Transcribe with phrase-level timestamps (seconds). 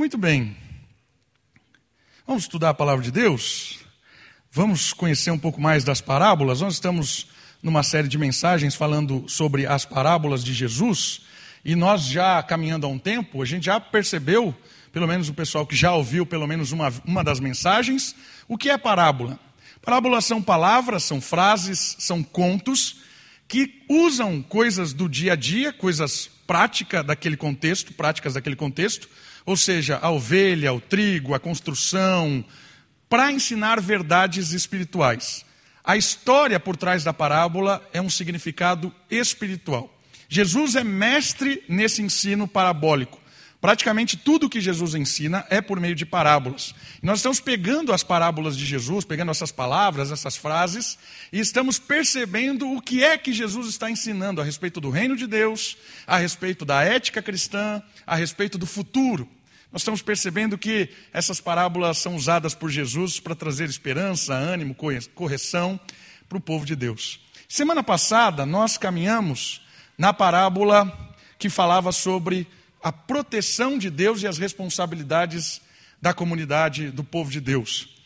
[0.00, 0.56] Muito bem.
[2.26, 3.80] Vamos estudar a palavra de Deus?
[4.50, 6.62] Vamos conhecer um pouco mais das parábolas?
[6.62, 7.26] Nós estamos
[7.62, 11.20] numa série de mensagens falando sobre as parábolas de Jesus,
[11.62, 14.56] e nós já caminhando há um tempo, a gente já percebeu,
[14.90, 18.16] pelo menos o pessoal que já ouviu pelo menos uma, uma das mensagens,
[18.48, 19.38] o que é parábola.
[19.82, 23.02] Parábolas são palavras, são frases, são contos
[23.46, 29.06] que usam coisas do dia a dia, coisas práticas daquele contexto, práticas daquele contexto,
[29.44, 32.44] ou seja, a ovelha, o trigo, a construção,
[33.08, 35.44] para ensinar verdades espirituais.
[35.82, 39.92] A história por trás da parábola é um significado espiritual.
[40.28, 43.20] Jesus é mestre nesse ensino parabólico.
[43.60, 46.74] Praticamente tudo que Jesus ensina é por meio de parábolas.
[47.02, 50.98] Nós estamos pegando as parábolas de Jesus, pegando essas palavras, essas frases,
[51.30, 55.26] e estamos percebendo o que é que Jesus está ensinando a respeito do reino de
[55.26, 59.28] Deus, a respeito da ética cristã, a respeito do futuro.
[59.72, 64.76] Nós estamos percebendo que essas parábolas são usadas por Jesus para trazer esperança, ânimo,
[65.14, 65.78] correção
[66.28, 67.20] para o povo de Deus.
[67.48, 69.60] Semana passada, nós caminhamos
[69.96, 72.48] na parábola que falava sobre
[72.82, 75.60] a proteção de Deus e as responsabilidades
[76.00, 77.96] da comunidade, do povo de Deus.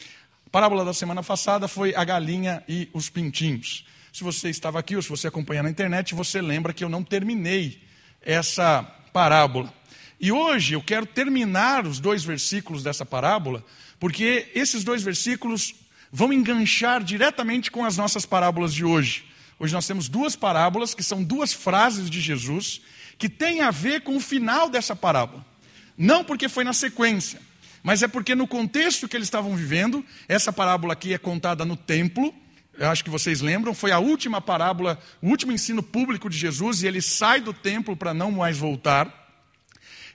[0.47, 3.87] A parábola da semana passada foi a galinha e os pintinhos.
[4.13, 7.03] Se você estava aqui ou se você acompanha na internet, você lembra que eu não
[7.03, 7.83] terminei
[8.21, 9.73] essa parábola.
[10.21, 13.65] E hoje eu quero terminar os dois versículos dessa parábola,
[13.99, 15.75] porque esses dois versículos
[16.11, 19.25] vão enganchar diretamente com as nossas parábolas de hoje.
[19.59, 22.81] Hoje nós temos duas parábolas que são duas frases de Jesus
[23.19, 25.45] que tem a ver com o final dessa parábola.
[25.97, 27.41] Não porque foi na sequência,
[27.83, 31.77] mas é porque no contexto que eles estavam vivendo, essa parábola aqui é contada no
[31.77, 32.35] templo.
[32.77, 36.83] Eu acho que vocês lembram, foi a última parábola, o último ensino público de Jesus,
[36.83, 39.24] e ele sai do templo para não mais voltar.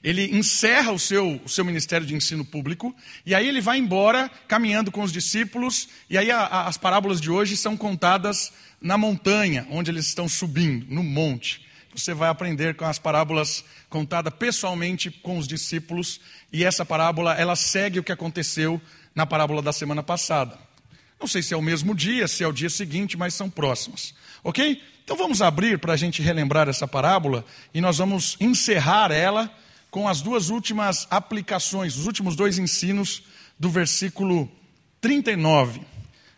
[0.04, 4.30] Ele encerra o seu, o seu ministério de ensino público, e aí ele vai embora
[4.48, 8.98] caminhando com os discípulos, e aí a, a, as parábolas de hoje são contadas na
[8.98, 15.10] montanha, onde eles estão subindo, no monte você vai aprender com as parábolas contadas pessoalmente
[15.10, 16.20] com os discípulos,
[16.52, 18.82] e essa parábola, ela segue o que aconteceu
[19.14, 20.58] na parábola da semana passada.
[21.20, 24.14] Não sei se é o mesmo dia, se é o dia seguinte, mas são próximas.
[24.44, 24.82] Ok?
[25.04, 27.44] Então vamos abrir para a gente relembrar essa parábola
[27.74, 29.52] e nós vamos encerrar ela
[29.92, 33.24] com as duas últimas aplicações, os últimos dois ensinos
[33.58, 34.50] do versículo
[35.02, 35.82] 39.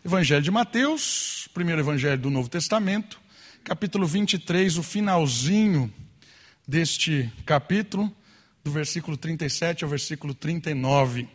[0.04, 3.20] Evangelho de Mateus, primeiro evangelho do Novo Testamento,
[3.62, 5.92] capítulo 23, o finalzinho
[6.66, 8.10] deste capítulo,
[8.64, 11.28] do versículo 37 ao versículo 39.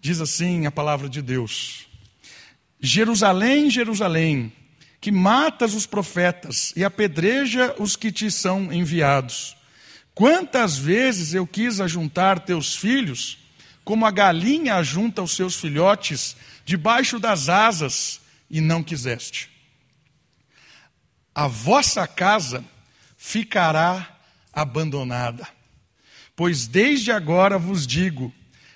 [0.00, 1.86] Diz assim a palavra de Deus:
[2.80, 4.52] Jerusalém, Jerusalém,
[5.00, 9.56] que matas os profetas e apedreja os que te são enviados.
[10.14, 13.38] Quantas vezes eu quis ajuntar teus filhos,
[13.84, 19.50] como a galinha ajunta os seus filhotes debaixo das asas, e não quiseste
[21.34, 22.64] a vossa casa
[23.16, 24.20] ficará
[24.52, 25.48] abandonada.
[26.34, 28.32] Pois desde agora vos digo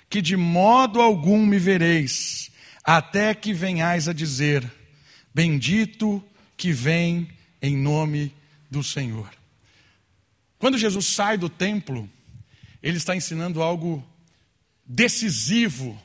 [0.09, 2.49] que de modo algum me vereis,
[2.83, 4.67] até que venhais a dizer:
[5.33, 6.23] Bendito
[6.55, 7.29] que vem
[7.61, 8.33] em nome
[8.69, 9.29] do Senhor.
[10.65, 12.09] Quando Jesus sai do templo,
[12.81, 14.03] ele está ensinando algo
[14.83, 15.95] decisivo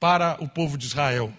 [0.00, 1.30] para o povo de Israel,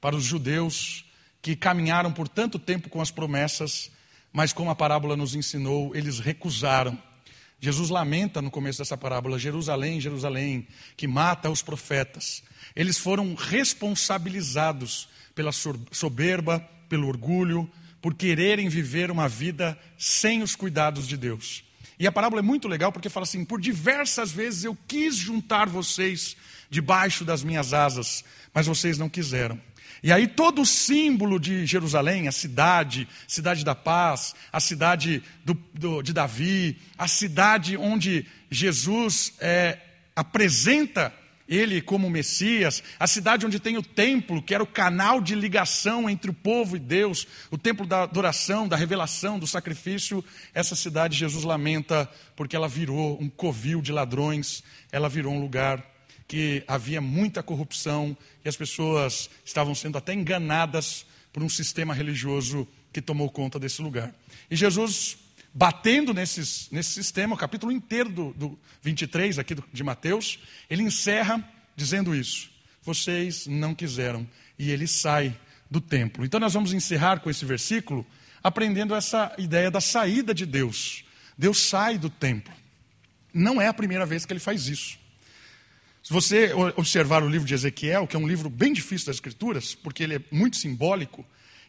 [0.00, 1.04] para os judeus
[1.40, 3.92] que caminharam por tanto tempo com as promessas,
[4.32, 7.00] mas como a parábola nos ensinou, eles recusaram.
[7.60, 10.66] Jesus lamenta no começo dessa parábola: Jerusalém, Jerusalém,
[10.96, 12.42] que mata os profetas.
[12.74, 17.70] Eles foram responsabilizados pela soberba, pelo orgulho,
[18.02, 21.69] por quererem viver uma vida sem os cuidados de Deus.
[22.00, 25.68] E a parábola é muito legal porque fala assim: por diversas vezes eu quis juntar
[25.68, 26.34] vocês
[26.70, 28.24] debaixo das minhas asas,
[28.54, 29.60] mas vocês não quiseram.
[30.02, 35.52] E aí todo o símbolo de Jerusalém, a cidade, cidade da paz, a cidade do,
[35.74, 39.76] do, de Davi, a cidade onde Jesus é,
[40.16, 41.12] apresenta
[41.50, 46.08] ele como Messias, a cidade onde tem o templo, que era o canal de ligação
[46.08, 50.24] entre o povo e Deus, o templo da adoração, da revelação, do sacrifício,
[50.54, 55.84] essa cidade Jesus lamenta porque ela virou um covil de ladrões, ela virou um lugar
[56.28, 62.66] que havia muita corrupção e as pessoas estavam sendo até enganadas por um sistema religioso
[62.92, 64.14] que tomou conta desse lugar.
[64.48, 65.18] E Jesus,
[65.52, 70.38] batendo nesses, nesse sistema, o capítulo inteiro do, do 23 aqui do, de Mateus,
[70.68, 71.42] ele encerra
[71.76, 72.50] dizendo isso:
[72.82, 74.26] vocês não quiseram.
[74.58, 75.34] E ele sai
[75.70, 76.24] do templo.
[76.24, 78.06] Então nós vamos encerrar com esse versículo
[78.42, 81.04] aprendendo essa ideia da saída de Deus.
[81.36, 82.52] Deus sai do templo.
[83.32, 84.98] Não é a primeira vez que ele faz isso.
[86.02, 89.74] Se você observar o livro de Ezequiel, que é um livro bem difícil das Escrituras,
[89.74, 91.24] porque ele é muito simbólico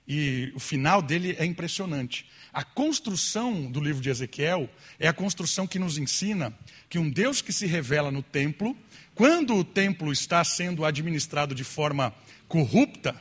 [0.07, 2.25] e o final dele é impressionante.
[2.53, 4.69] A construção do livro de Ezequiel
[5.00, 6.53] é a construção que nos ensina
[6.89, 8.75] que um Deus que se revela no templo,
[9.15, 12.13] quando o templo está sendo administrado de forma
[12.48, 13.15] corrupta,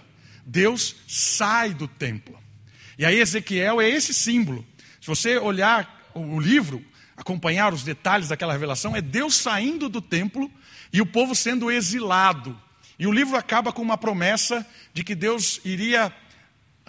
[0.44, 2.36] Deus sai do templo.
[2.98, 4.66] E aí Ezequiel é esse símbolo.
[5.00, 6.84] Se você olhar o livro,
[7.16, 10.50] acompanhar os detalhes daquela revelação, é Deus saindo do templo
[10.92, 12.60] e o povo sendo exilado.
[12.98, 16.12] E o livro acaba com uma promessa de que Deus iria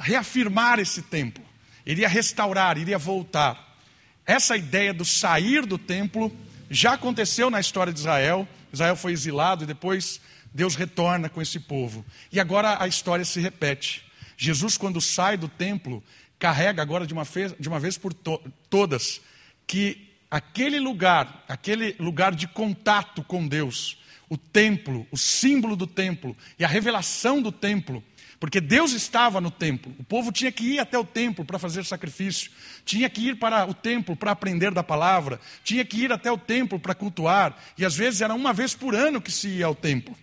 [0.01, 1.43] reafirmar esse templo,
[1.85, 3.77] iria restaurar, iria voltar.
[4.25, 6.35] Essa ideia do sair do templo
[6.69, 8.47] já aconteceu na história de Israel.
[8.71, 10.21] Israel foi exilado e depois
[10.53, 12.05] Deus retorna com esse povo.
[12.31, 14.05] E agora a história se repete.
[14.37, 16.03] Jesus, quando sai do templo,
[16.39, 19.21] carrega agora de uma vez, de uma vez por to todas
[19.67, 23.97] que aquele lugar, aquele lugar de contato com Deus,
[24.29, 28.03] o templo, o símbolo do templo e a revelação do templo,
[28.41, 31.85] porque Deus estava no templo, o povo tinha que ir até o templo para fazer
[31.85, 32.49] sacrifício,
[32.83, 36.37] tinha que ir para o templo para aprender da palavra, tinha que ir até o
[36.39, 39.75] templo para cultuar, e às vezes era uma vez por ano que se ia ao
[39.75, 40.17] templo.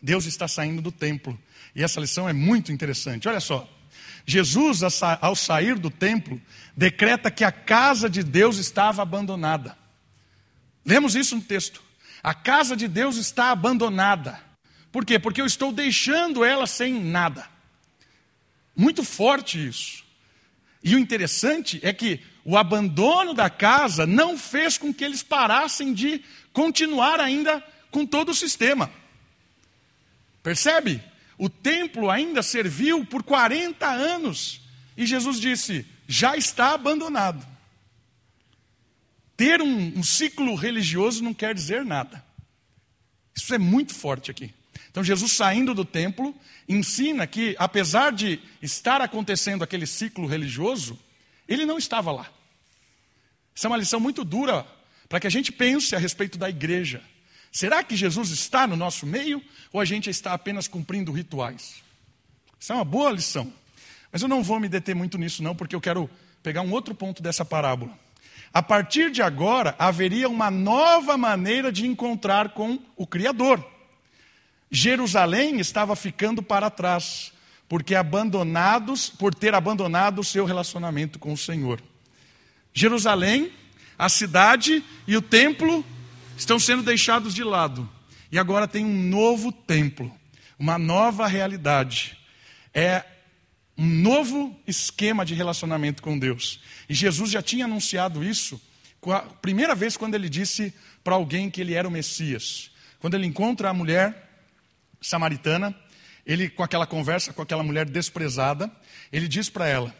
[0.00, 1.36] Deus está saindo do templo,
[1.74, 3.26] e essa lição é muito interessante.
[3.26, 3.68] Olha só,
[4.24, 4.82] Jesus,
[5.20, 6.40] ao sair do templo,
[6.76, 9.76] decreta que a casa de Deus estava abandonada.
[10.86, 11.82] Lemos isso no texto.
[12.22, 14.51] A casa de Deus está abandonada.
[14.92, 15.18] Por quê?
[15.18, 17.48] Porque eu estou deixando ela sem nada.
[18.76, 20.04] Muito forte isso.
[20.84, 25.94] E o interessante é que o abandono da casa não fez com que eles parassem
[25.94, 26.22] de
[26.52, 28.90] continuar ainda com todo o sistema.
[30.42, 31.02] Percebe?
[31.38, 34.60] O templo ainda serviu por 40 anos.
[34.96, 37.46] E Jesus disse: já está abandonado.
[39.36, 42.22] Ter um, um ciclo religioso não quer dizer nada.
[43.34, 44.52] Isso é muito forte aqui.
[44.92, 46.34] Então, Jesus saindo do templo,
[46.68, 50.98] ensina que, apesar de estar acontecendo aquele ciclo religioso,
[51.48, 52.30] ele não estava lá.
[53.54, 54.66] Isso é uma lição muito dura
[55.08, 57.02] para que a gente pense a respeito da igreja.
[57.50, 59.42] Será que Jesus está no nosso meio
[59.72, 61.82] ou a gente está apenas cumprindo rituais?
[62.60, 63.50] Isso é uma boa lição.
[64.12, 66.08] Mas eu não vou me deter muito nisso, não, porque eu quero
[66.42, 67.98] pegar um outro ponto dessa parábola.
[68.52, 73.71] A partir de agora, haveria uma nova maneira de encontrar com o Criador.
[74.74, 77.30] Jerusalém estava ficando para trás,
[77.68, 81.78] porque abandonados, por ter abandonado o seu relacionamento com o Senhor.
[82.72, 83.52] Jerusalém,
[83.98, 85.84] a cidade e o templo
[86.38, 87.86] estão sendo deixados de lado.
[88.30, 90.10] E agora tem um novo templo,
[90.58, 92.16] uma nova realidade.
[92.72, 93.04] É
[93.76, 96.60] um novo esquema de relacionamento com Deus.
[96.88, 98.58] E Jesus já tinha anunciado isso
[99.06, 100.72] a primeira vez quando ele disse
[101.04, 102.70] para alguém que ele era o Messias.
[103.00, 104.31] Quando ele encontra a mulher
[105.02, 105.74] samaritana,
[106.24, 108.70] ele com aquela conversa com aquela mulher desprezada,
[109.12, 109.94] ele diz para ela: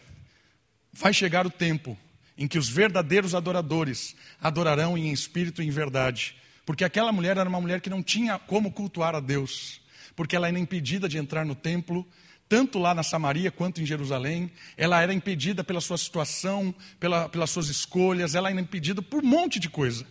[0.92, 1.98] Vai chegar o tempo
[2.36, 6.34] em que os verdadeiros adoradores adorarão em espírito e em verdade.
[6.64, 9.80] Porque aquela mulher era uma mulher que não tinha como cultuar a Deus,
[10.14, 12.06] porque ela era impedida de entrar no templo,
[12.48, 14.50] tanto lá na Samaria quanto em Jerusalém.
[14.76, 19.26] Ela era impedida pela sua situação, pela, pelas suas escolhas, ela era impedida por um
[19.26, 20.06] monte de coisa.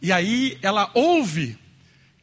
[0.00, 1.58] E aí ela ouve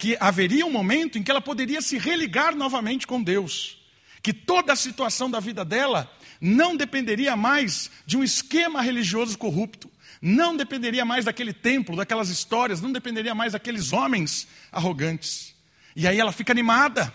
[0.05, 3.79] que haveria um momento em que ela poderia se religar novamente com Deus,
[4.21, 6.07] que toda a situação da vida dela
[6.39, 9.89] não dependeria mais de um esquema religioso corrupto,
[10.21, 15.55] não dependeria mais daquele templo, daquelas histórias, não dependeria mais daqueles homens arrogantes.
[15.95, 17.11] E aí ela fica animada.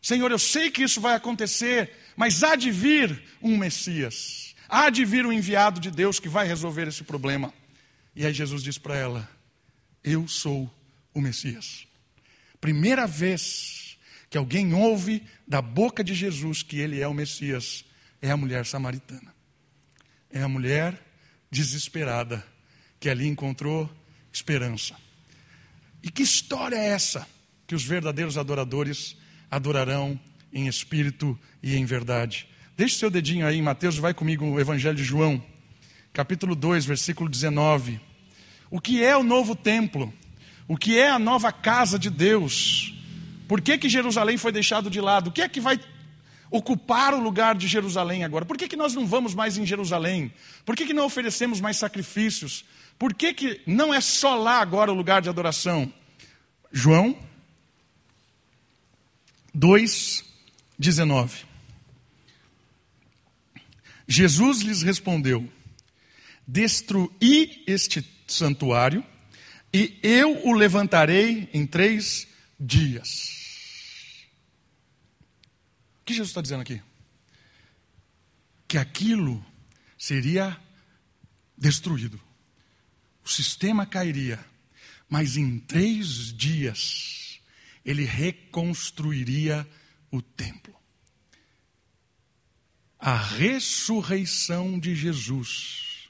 [0.00, 5.04] Senhor, eu sei que isso vai acontecer, mas há de vir um Messias, há de
[5.04, 7.52] vir um enviado de Deus que vai resolver esse problema.
[8.14, 9.28] E aí Jesus diz para ela:
[10.04, 10.72] Eu sou
[11.12, 11.90] o Messias.
[12.62, 13.98] Primeira vez
[14.30, 17.84] que alguém ouve da boca de Jesus que ele é o Messias,
[18.22, 19.34] é a mulher samaritana.
[20.30, 20.96] É a mulher
[21.50, 22.46] desesperada
[23.00, 23.90] que ali encontrou
[24.32, 24.94] esperança.
[26.04, 27.26] E que história é essa
[27.66, 29.16] que os verdadeiros adoradores
[29.50, 30.18] adorarão
[30.52, 32.48] em espírito e em verdade?
[32.76, 35.44] Deixe seu dedinho aí, Mateus, vai comigo no Evangelho de João,
[36.12, 38.00] capítulo 2, versículo 19.
[38.70, 40.14] O que é o novo templo?
[40.68, 42.94] O que é a nova casa de Deus?
[43.48, 45.28] Por que, que Jerusalém foi deixado de lado?
[45.28, 45.78] O que é que vai
[46.50, 48.44] ocupar o lugar de Jerusalém agora?
[48.44, 50.32] Por que, que nós não vamos mais em Jerusalém?
[50.64, 52.64] Por que, que não oferecemos mais sacrifícios?
[52.98, 55.92] Por que, que não é só lá agora o lugar de adoração?
[56.70, 57.18] João
[59.54, 60.24] 2,
[60.78, 61.44] 19.
[64.06, 65.48] Jesus lhes respondeu:
[66.46, 69.04] Destruí este santuário,
[69.72, 72.28] e eu o levantarei em três
[72.60, 74.26] dias.
[76.00, 76.82] O que Jesus está dizendo aqui?
[78.68, 79.44] Que aquilo
[79.96, 80.60] seria
[81.56, 82.20] destruído.
[83.24, 84.44] O sistema cairia,
[85.08, 87.40] mas em três dias
[87.84, 89.66] ele reconstruiria
[90.10, 90.74] o templo.
[92.98, 96.08] A ressurreição de Jesus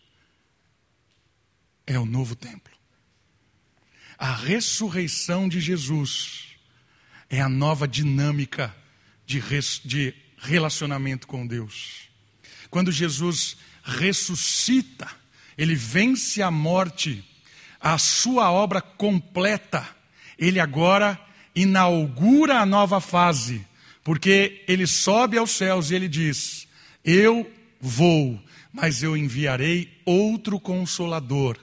[1.87, 2.82] é o novo templo.
[4.23, 6.45] A ressurreição de Jesus
[7.29, 8.73] é a nova dinâmica
[9.27, 12.03] de, res, de relacionamento com Deus.
[12.71, 15.11] Quando Jesus ressuscita,
[15.59, 17.25] ele vence a morte,
[17.81, 19.85] a sua obra completa,
[20.39, 21.21] ele agora
[21.53, 23.67] inaugura a nova fase,
[24.05, 26.69] porque ele sobe aos céus e ele diz:
[27.05, 28.41] Eu vou,
[28.73, 31.59] mas eu enviarei outro consolador,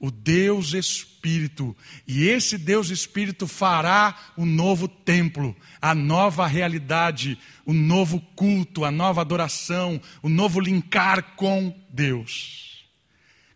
[0.00, 1.76] o Deus Espírito,
[2.06, 8.90] e esse Deus Espírito fará o novo templo, a nova realidade, o novo culto, a
[8.90, 12.82] nova adoração, o novo linkar com Deus.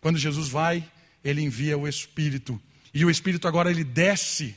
[0.02, 0.84] Quando Jesus vai,
[1.24, 2.60] ele envia o Espírito,
[2.92, 4.54] e o Espírito agora ele desce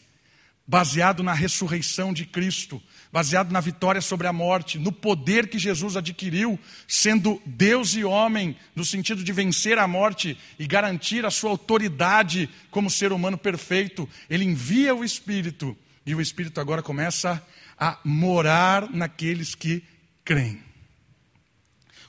[0.68, 5.96] baseado na ressurreição de Cristo, baseado na vitória sobre a morte, no poder que Jesus
[5.96, 11.52] adquiriu, sendo Deus e homem, no sentido de vencer a morte e garantir a sua
[11.52, 14.08] autoridade como ser humano perfeito.
[14.30, 17.42] Ele envia o Espírito e o Espírito agora começa
[17.78, 19.84] a morar naqueles que
[20.24, 20.62] creem.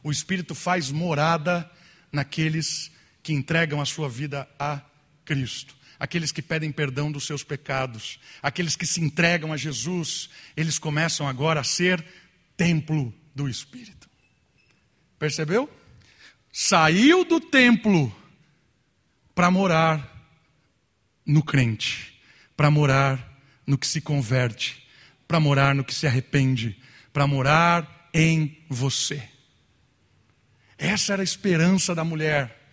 [0.03, 1.71] O Espírito faz morada
[2.11, 2.91] naqueles
[3.23, 4.81] que entregam a sua vida a
[5.25, 10.79] Cristo aqueles que pedem perdão dos seus pecados, aqueles que se entregam a Jesus, eles
[10.79, 12.05] começam agora a ser
[12.57, 14.09] templo do Espírito.
[15.19, 15.69] Percebeu?
[16.53, 18.15] Saiu do templo
[19.35, 20.17] para morar
[21.27, 22.21] no crente,
[22.57, 24.89] para morar no que se converte,
[25.27, 26.81] para morar no que se arrepende,
[27.13, 29.23] para morar em você.
[30.79, 32.71] Essa era a esperança da mulher.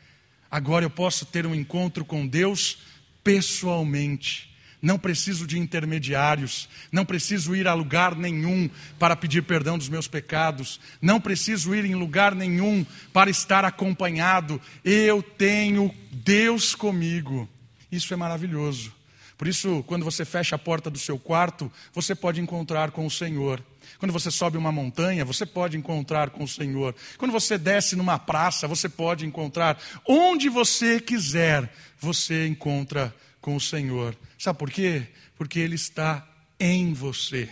[0.50, 2.77] Agora eu posso ter um encontro com Deus
[3.25, 4.53] pessoalmente.
[4.79, 10.08] Não preciso de intermediários, não preciso ir a lugar nenhum para pedir perdão dos meus
[10.08, 14.62] pecados, não preciso ir em lugar nenhum para estar acompanhado.
[14.84, 17.50] Eu tenho Deus comigo.
[17.91, 18.94] Isso é maravilhoso.
[19.38, 23.12] Por isso, quando você fecha a porta do seu quarto, você pode encontrar com o
[23.12, 23.62] Senhor.
[24.00, 26.96] Quando você sobe uma montanha, você pode encontrar com o Senhor.
[27.18, 29.77] Quando você desce numa praça, você pode encontrar.
[30.08, 34.18] Onde você quiser, você encontra com o Senhor.
[34.39, 35.08] Sabe por quê?
[35.38, 36.25] Porque Ele está
[36.60, 37.50] em você.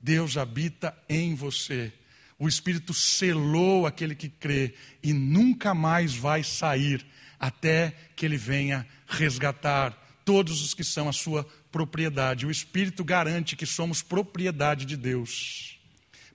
[0.00, 1.92] Deus habita em você.
[2.38, 7.06] O Espírito selou aquele que crê e nunca mais vai sair
[7.38, 12.46] até que Ele venha resgatar todos os que são a sua propriedade.
[12.46, 15.78] O Espírito garante que somos propriedade de Deus.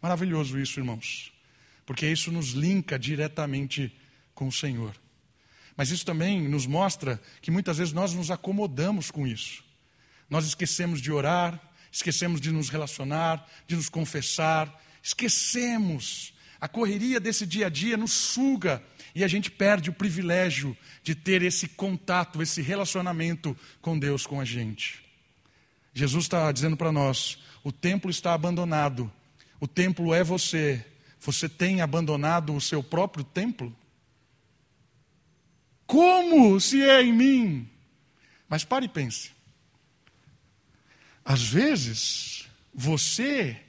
[0.02, 1.32] Maravilhoso isso, irmãos,
[1.86, 3.92] porque isso nos linka diretamente
[4.34, 4.96] com o Senhor.
[5.76, 9.64] Mas isso também nos mostra que muitas vezes nós nos acomodamos com isso.
[10.30, 16.34] Nós esquecemos de orar, esquecemos de nos relacionar, de nos confessar, esquecemos.
[16.60, 18.84] A correria desse dia a dia nos suga
[19.18, 24.40] e a gente perde o privilégio de ter esse contato, esse relacionamento com Deus, com
[24.40, 25.04] a gente.
[25.92, 29.12] Jesus está dizendo para nós: o templo está abandonado,
[29.60, 30.86] o templo é você.
[31.20, 33.76] Você tem abandonado o seu próprio templo?
[35.88, 37.70] Como se é em mim?
[38.48, 39.32] Mas pare e pense.
[41.26, 43.60] Às vezes, você,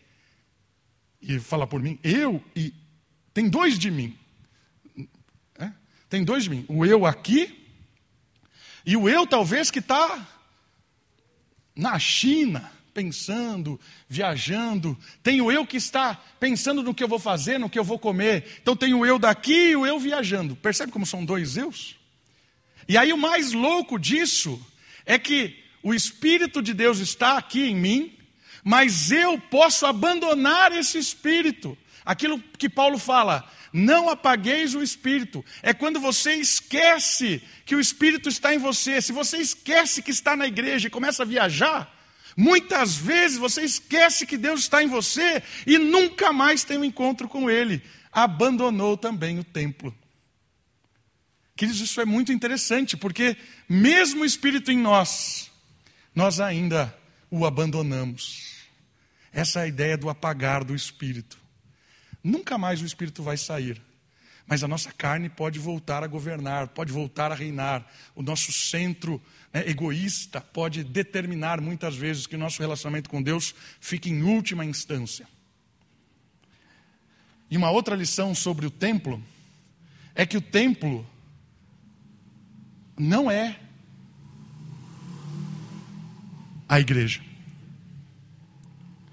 [1.23, 2.75] e fala por mim, eu e.
[3.33, 4.18] Tem dois de mim.
[6.09, 6.65] Tem dois mim.
[6.69, 7.59] O eu aqui
[8.85, 10.27] e o eu, talvez, que está
[11.77, 14.99] na China, pensando, viajando.
[15.23, 17.99] Tem o eu que está pensando no que eu vou fazer, no que eu vou
[17.99, 18.59] comer.
[18.63, 20.57] Então tem o eu daqui e o eu viajando.
[20.57, 21.97] Percebe como são dois eus?
[22.89, 24.61] E aí o mais louco disso
[25.05, 28.17] é que o Espírito de Deus está aqui em mim,
[28.65, 31.77] mas eu posso abandonar esse Espírito.
[32.05, 35.45] Aquilo que Paulo fala, não apagueis o Espírito.
[35.63, 39.01] É quando você esquece que o Espírito está em você.
[39.01, 41.95] Se você esquece que está na igreja e começa a viajar,
[42.37, 47.29] muitas vezes você esquece que Deus está em você e nunca mais tem um encontro
[47.29, 47.83] com Ele.
[48.13, 49.95] Abandonou também o templo.
[51.57, 53.37] Queridos, isso é muito interessante, porque
[53.69, 55.51] mesmo o Espírito em nós,
[56.15, 56.97] nós ainda
[57.31, 58.59] o abandonamos.
[59.33, 61.39] Essa é a ideia do apagar do Espírito.
[62.23, 63.81] Nunca mais o Espírito vai sair.
[64.47, 67.87] Mas a nossa carne pode voltar a governar, pode voltar a reinar.
[68.15, 69.21] O nosso centro
[69.53, 74.65] né, egoísta pode determinar muitas vezes que o nosso relacionamento com Deus fique em última
[74.65, 75.29] instância.
[77.51, 79.23] E uma outra lição sobre o templo
[80.15, 81.07] é que o templo
[82.99, 83.59] não é
[86.69, 87.23] a igreja.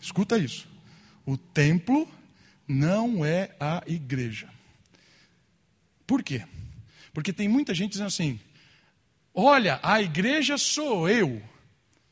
[0.02, 0.68] Escuta isso.
[1.26, 2.08] O templo
[2.68, 4.50] não é a igreja.
[6.06, 6.44] Por quê?
[7.14, 8.40] Porque tem muita gente dizendo assim:
[9.34, 11.42] olha, a igreja sou eu.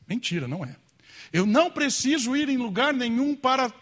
[0.06, 0.76] Mentira, não é.
[1.32, 3.72] Eu não preciso ir em lugar nenhum para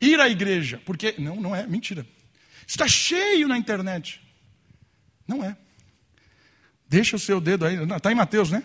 [0.00, 1.14] ir à igreja, porque.
[1.18, 2.06] Não, não é, mentira.
[2.66, 4.20] Está cheio na internet.
[5.26, 5.56] Não é.
[6.88, 7.76] Deixa o seu dedo aí.
[7.96, 8.62] Está em Mateus, né?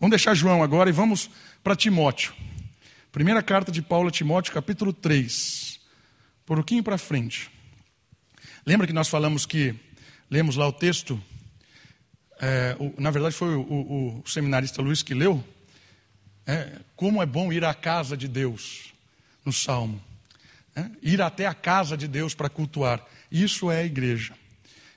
[0.00, 1.30] Vamos deixar João agora e vamos
[1.62, 2.32] para Timóteo.
[3.10, 5.67] Primeira carta de Paulo a Timóteo, capítulo 3.
[6.48, 7.50] Um pouquinho para frente.
[8.64, 9.74] Lembra que nós falamos que,
[10.30, 11.22] lemos lá o texto,
[12.40, 15.44] é, o, na verdade foi o, o, o, seminarista Luiz que leu,
[16.46, 18.94] é, como é bom ir à casa de Deus,
[19.44, 20.02] no Salmo.
[20.74, 23.04] É, ir até a casa de Deus para cultuar.
[23.30, 24.32] Isso é a igreja.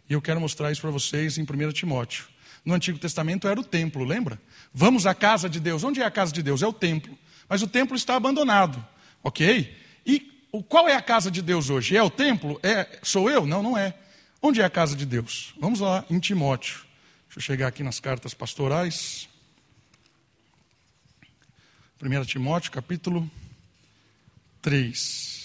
[0.09, 2.27] E eu quero mostrar isso para vocês em 1 Timóteo.
[2.63, 4.41] No Antigo Testamento era o templo, lembra?
[4.73, 5.83] Vamos à casa de Deus.
[5.83, 6.61] Onde é a casa de Deus?
[6.61, 7.17] É o templo.
[7.49, 8.81] Mas o templo está abandonado,
[9.21, 9.77] ok?
[10.05, 10.30] E
[10.67, 11.95] qual é a casa de Deus hoje?
[11.95, 12.59] É o templo?
[12.63, 13.45] É, sou eu?
[13.45, 13.93] Não, não é.
[14.41, 15.53] Onde é a casa de Deus?
[15.59, 16.81] Vamos lá em Timóteo.
[17.27, 19.29] Deixa eu chegar aqui nas cartas pastorais.
[22.01, 23.29] 1 Timóteo, capítulo
[24.61, 25.41] 3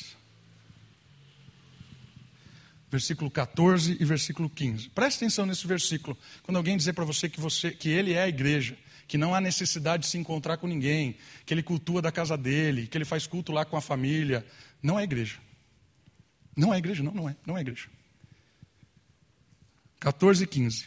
[2.90, 4.88] versículo 14 e versículo 15.
[4.90, 6.16] Preste atenção nesse versículo.
[6.42, 9.40] Quando alguém dizer para você que, você que ele é a igreja, que não há
[9.40, 13.26] necessidade de se encontrar com ninguém, que ele cultua da casa dele, que ele faz
[13.26, 14.44] culto lá com a família,
[14.86, 15.34] não é igreja.
[16.56, 17.88] Não é igreja, não, não é, não é igreja.
[19.98, 20.86] 14 e 15.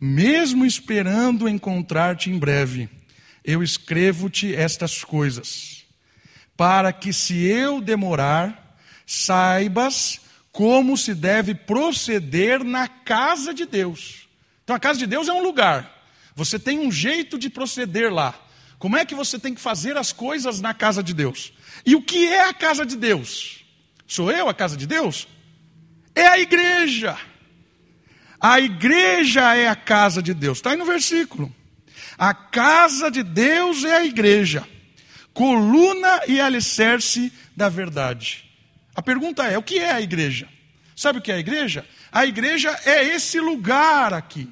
[0.00, 2.88] Mesmo esperando encontrar-te em breve,
[3.44, 5.84] eu escrevo-te estas coisas,
[6.56, 14.28] para que se eu demorar, saibas como se deve proceder na casa de Deus.
[14.64, 16.04] Então a casa de Deus é um lugar.
[16.34, 18.34] Você tem um jeito de proceder lá.
[18.76, 21.52] Como é que você tem que fazer as coisas na casa de Deus?
[21.84, 23.64] E o que é a casa de Deus?
[24.06, 25.26] Sou eu a casa de Deus?
[26.14, 27.16] É a igreja.
[28.40, 30.58] A igreja é a casa de Deus.
[30.58, 31.54] Está aí no versículo.
[32.18, 34.66] A casa de Deus é a igreja,
[35.32, 38.44] coluna e alicerce da verdade.
[38.94, 40.48] A pergunta é: o que é a igreja?
[40.94, 41.84] Sabe o que é a igreja?
[42.12, 44.48] A igreja é esse lugar aqui.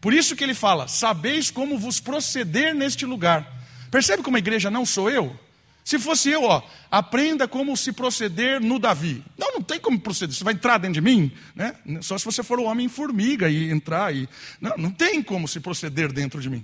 [0.00, 3.57] Por isso que ele fala: sabeis como vos proceder neste lugar.
[3.90, 5.38] Percebe como a igreja não sou eu?
[5.84, 9.24] Se fosse eu, ó, aprenda como se proceder no Davi.
[9.38, 10.36] Não, não tem como proceder.
[10.36, 11.74] Você vai entrar dentro de mim, né?
[12.02, 14.28] Só se você for o homem formiga e entrar e
[14.60, 16.62] não, não tem como se proceder dentro de mim.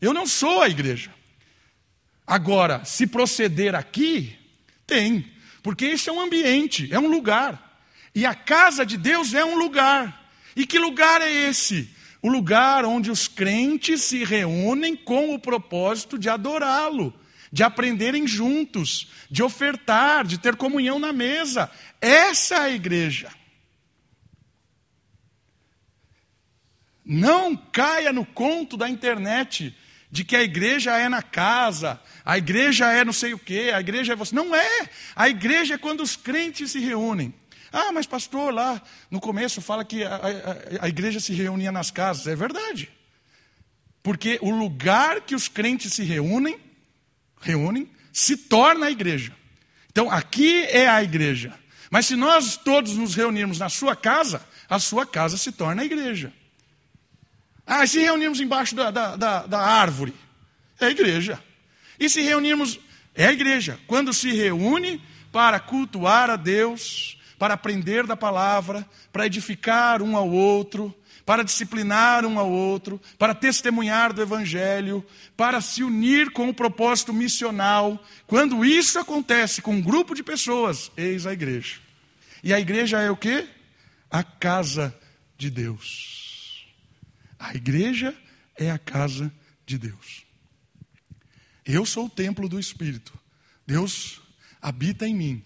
[0.00, 1.10] Eu não sou a igreja.
[2.24, 4.38] Agora, se proceder aqui,
[4.86, 5.28] tem,
[5.60, 7.82] porque esse é um ambiente, é um lugar.
[8.14, 10.30] E a casa de Deus é um lugar.
[10.54, 11.90] E que lugar é esse?
[12.22, 17.12] O lugar onde os crentes se reúnem com o propósito de adorá-lo,
[17.50, 21.68] de aprenderem juntos, de ofertar, de ter comunhão na mesa.
[22.00, 23.28] Essa é a igreja.
[27.04, 29.76] Não caia no conto da internet
[30.08, 33.80] de que a igreja é na casa, a igreja é não sei o quê, a
[33.80, 34.34] igreja é você.
[34.34, 34.88] Não é.
[35.16, 37.34] A igreja é quando os crentes se reúnem.
[37.72, 38.80] Ah, mas pastor, lá
[39.10, 42.26] no começo fala que a, a, a igreja se reunia nas casas.
[42.26, 42.90] É verdade.
[44.02, 46.58] Porque o lugar que os crentes se reúnem,
[47.40, 49.34] reúnem, se torna a igreja.
[49.90, 51.58] Então aqui é a igreja.
[51.90, 55.84] Mas se nós todos nos reunirmos na sua casa, a sua casa se torna a
[55.84, 56.32] igreja.
[57.66, 60.14] Ah, se reunirmos embaixo da, da, da, da árvore?
[60.80, 61.42] É a igreja.
[61.98, 62.80] E se reunirmos?
[63.14, 63.78] É a igreja.
[63.86, 70.30] Quando se reúne para cultuar a Deus, para aprender da palavra, para edificar um ao
[70.30, 70.94] outro,
[71.26, 75.04] para disciplinar um ao outro, para testemunhar do Evangelho,
[75.36, 78.00] para se unir com o propósito missional.
[78.28, 81.80] Quando isso acontece com um grupo de pessoas, eis a igreja.
[82.44, 83.48] E a igreja é o que?
[84.08, 84.96] A casa
[85.36, 86.64] de Deus.
[87.40, 88.14] A igreja
[88.56, 89.32] é a casa
[89.66, 90.24] de Deus.
[91.66, 93.12] Eu sou o templo do Espírito.
[93.66, 94.20] Deus
[94.60, 95.44] habita em mim.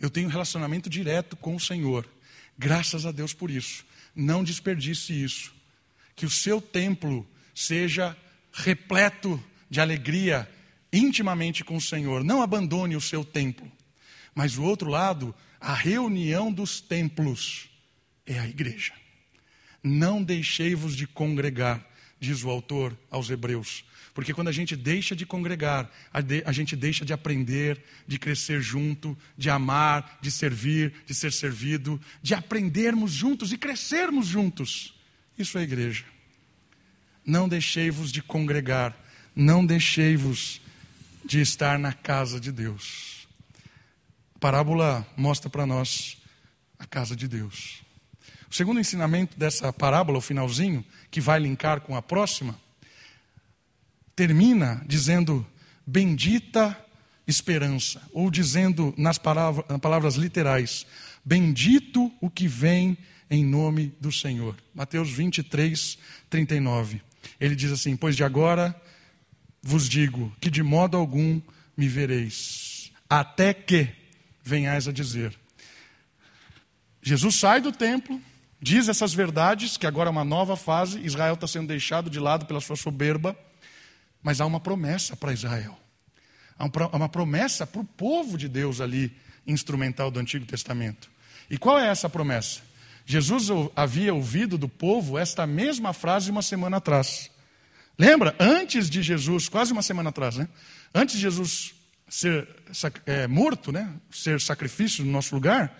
[0.00, 2.08] Eu tenho um relacionamento direto com o Senhor.
[2.56, 3.84] Graças a Deus por isso.
[4.14, 5.52] Não desperdice isso.
[6.14, 8.16] Que o seu templo seja
[8.52, 10.48] repleto de alegria
[10.92, 12.24] intimamente com o Senhor.
[12.24, 13.70] Não abandone o seu templo.
[14.34, 17.68] Mas o outro lado, a reunião dos templos
[18.24, 18.92] é a igreja.
[19.82, 21.84] Não deixei-vos de congregar,
[22.20, 23.84] diz o autor aos Hebreus.
[24.18, 28.18] Porque quando a gente deixa de congregar, a, de, a, gente deixa de aprender, de
[28.18, 34.92] crescer junto, de amar, de servir, de ser servido, de aprendermos juntos e crescermos juntos.
[35.38, 36.04] Isso é igreja.
[37.24, 38.92] Não deixei-vos de congregar,
[39.36, 40.60] não deixei-vos
[41.24, 43.28] de estar na casa de Deus.
[44.34, 46.20] A parábola mostra para nós
[46.76, 47.84] a casa de Deus.
[48.50, 52.58] O segundo ensinamento dessa parábola, o finalzinho, que vai linkar com a próxima,
[54.18, 55.46] termina dizendo:
[55.86, 56.76] Bendita
[57.24, 60.84] esperança, ou dizendo nas palavras, nas palavras literais:
[61.24, 62.98] Bendito o que vem
[63.30, 64.56] em nome do Senhor.
[64.74, 65.96] Mateus 23,
[66.28, 67.00] 39.
[67.38, 68.74] Ele diz assim: Pois de agora
[69.62, 71.40] vos digo que de modo algum
[71.76, 73.88] me vereis, até que
[74.42, 75.38] venhais a dizer.
[77.00, 78.20] Jesus sai do templo,
[78.60, 82.46] diz essas verdades, que agora é uma nova fase, Israel está sendo deixado de lado
[82.46, 83.38] pela sua soberba,
[84.22, 85.78] mas há uma promessa para Israel.
[86.58, 91.10] Há uma promessa para o povo de Deus ali, instrumental do Antigo Testamento.
[91.48, 92.60] E qual é essa promessa?
[93.06, 97.30] Jesus havia ouvido do povo esta mesma frase uma semana atrás.
[97.98, 98.36] Lembra?
[98.38, 100.48] Antes de Jesus, quase uma semana atrás, né?
[100.94, 101.74] Antes de Jesus
[102.08, 102.48] ser
[103.06, 103.92] é, morto, né?
[104.10, 105.74] Ser sacrifício no nosso lugar,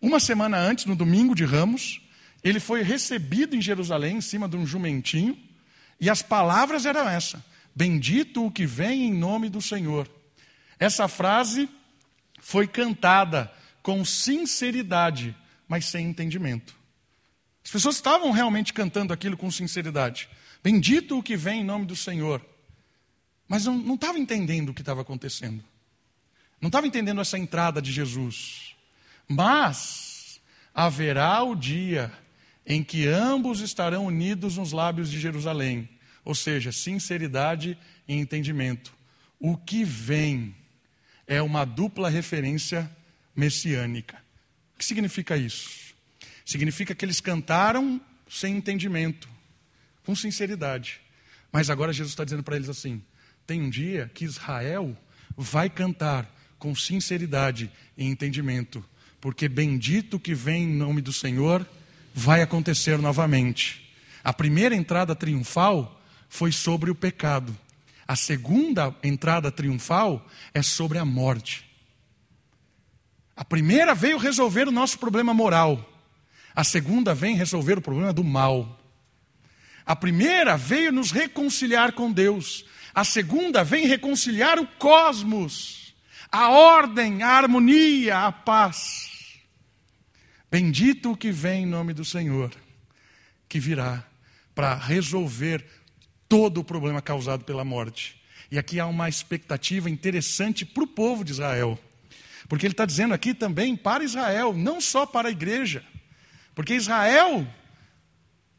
[0.00, 2.00] uma semana antes, no domingo de Ramos,
[2.42, 5.38] ele foi recebido em Jerusalém em cima de um jumentinho,
[6.00, 10.08] e as palavras eram essa: Bendito o que vem em nome do Senhor.
[10.78, 11.68] Essa frase
[12.40, 15.34] foi cantada com sinceridade,
[15.66, 16.74] mas sem entendimento.
[17.64, 20.28] As pessoas estavam realmente cantando aquilo com sinceridade.
[20.62, 22.44] Bendito o que vem em nome do Senhor.
[23.48, 25.62] Mas não, não estava entendendo o que estava acontecendo.
[26.60, 28.74] Não estava entendendo essa entrada de Jesus.
[29.28, 30.40] Mas
[30.74, 32.12] haverá o dia
[32.66, 35.88] em que ambos estarão unidos nos lábios de Jerusalém,
[36.24, 38.92] ou seja, sinceridade e entendimento.
[39.38, 40.54] O que vem
[41.26, 42.90] é uma dupla referência
[43.34, 44.16] messiânica.
[44.74, 45.94] O que significa isso?
[46.44, 49.28] Significa que eles cantaram sem entendimento,
[50.04, 51.00] com sinceridade.
[51.50, 53.02] Mas agora Jesus está dizendo para eles assim:
[53.46, 54.96] tem um dia que Israel
[55.36, 58.84] vai cantar com sinceridade e entendimento,
[59.20, 61.66] porque bendito que vem em nome do Senhor
[62.14, 63.92] vai acontecer novamente.
[64.22, 66.00] A primeira entrada triunfal
[66.32, 67.54] foi sobre o pecado.
[68.08, 71.62] A segunda entrada triunfal é sobre a morte.
[73.36, 75.86] A primeira veio resolver o nosso problema moral.
[76.54, 78.80] A segunda vem resolver o problema do mal.
[79.84, 82.64] A primeira veio nos reconciliar com Deus.
[82.94, 85.94] A segunda vem reconciliar o cosmos,
[86.30, 89.38] a ordem, a harmonia, a paz.
[90.50, 92.50] Bendito o que vem em nome do Senhor,
[93.46, 94.02] que virá
[94.54, 95.81] para resolver
[96.32, 98.16] todo o problema causado pela morte.
[98.50, 101.78] E aqui há uma expectativa interessante para o povo de Israel.
[102.48, 105.84] Porque ele está dizendo aqui também para Israel, não só para a igreja.
[106.54, 107.46] Porque Israel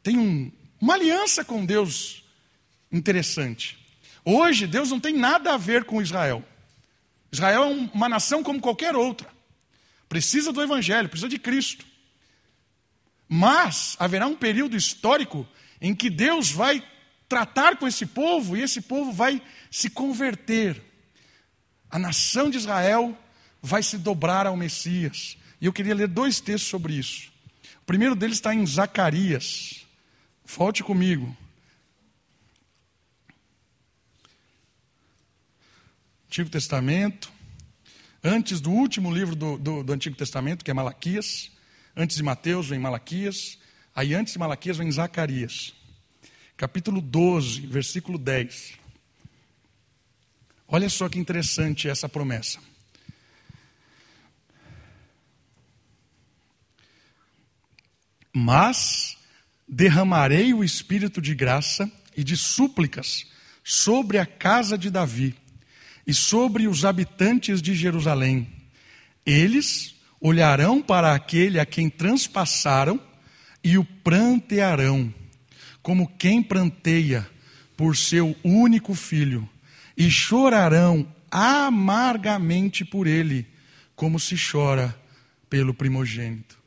[0.04, 2.22] tem um, uma aliança com Deus
[2.92, 3.76] interessante.
[4.24, 6.44] Hoje, Deus não tem nada a ver com Israel.
[7.32, 9.28] Israel é uma nação como qualquer outra.
[10.08, 11.84] Precisa do Evangelho, precisa de Cristo.
[13.28, 15.44] Mas haverá um período histórico
[15.80, 16.80] em que Deus vai
[17.28, 20.82] tratar com esse povo e esse povo vai se converter.
[21.90, 23.16] A nação de Israel
[23.62, 25.38] vai se dobrar ao Messias.
[25.60, 27.32] E eu queria ler dois textos sobre isso.
[27.82, 29.86] O primeiro deles está em Zacarias.
[30.44, 31.36] Volte comigo.
[36.26, 37.32] Antigo Testamento.
[38.22, 41.50] Antes do último livro do, do, do Antigo Testamento, que é Malaquias.
[41.96, 43.58] Antes de Mateus vem Malaquias.
[43.94, 45.74] Aí antes de Malaquias vem Zacarias.
[46.64, 48.78] Capítulo 12, versículo 10.
[50.66, 52.58] Olha só que interessante essa promessa.
[58.32, 59.18] Mas
[59.68, 63.26] derramarei o espírito de graça e de súplicas
[63.62, 65.36] sobre a casa de Davi
[66.06, 68.50] e sobre os habitantes de Jerusalém.
[69.26, 72.98] Eles olharão para aquele a quem transpassaram
[73.62, 75.12] e o prantearão,
[75.84, 77.24] como quem pranteia
[77.76, 79.48] por seu único filho,
[79.96, 83.46] e chorarão amargamente por ele,
[83.94, 84.98] como se chora
[85.48, 86.58] pelo primogênito.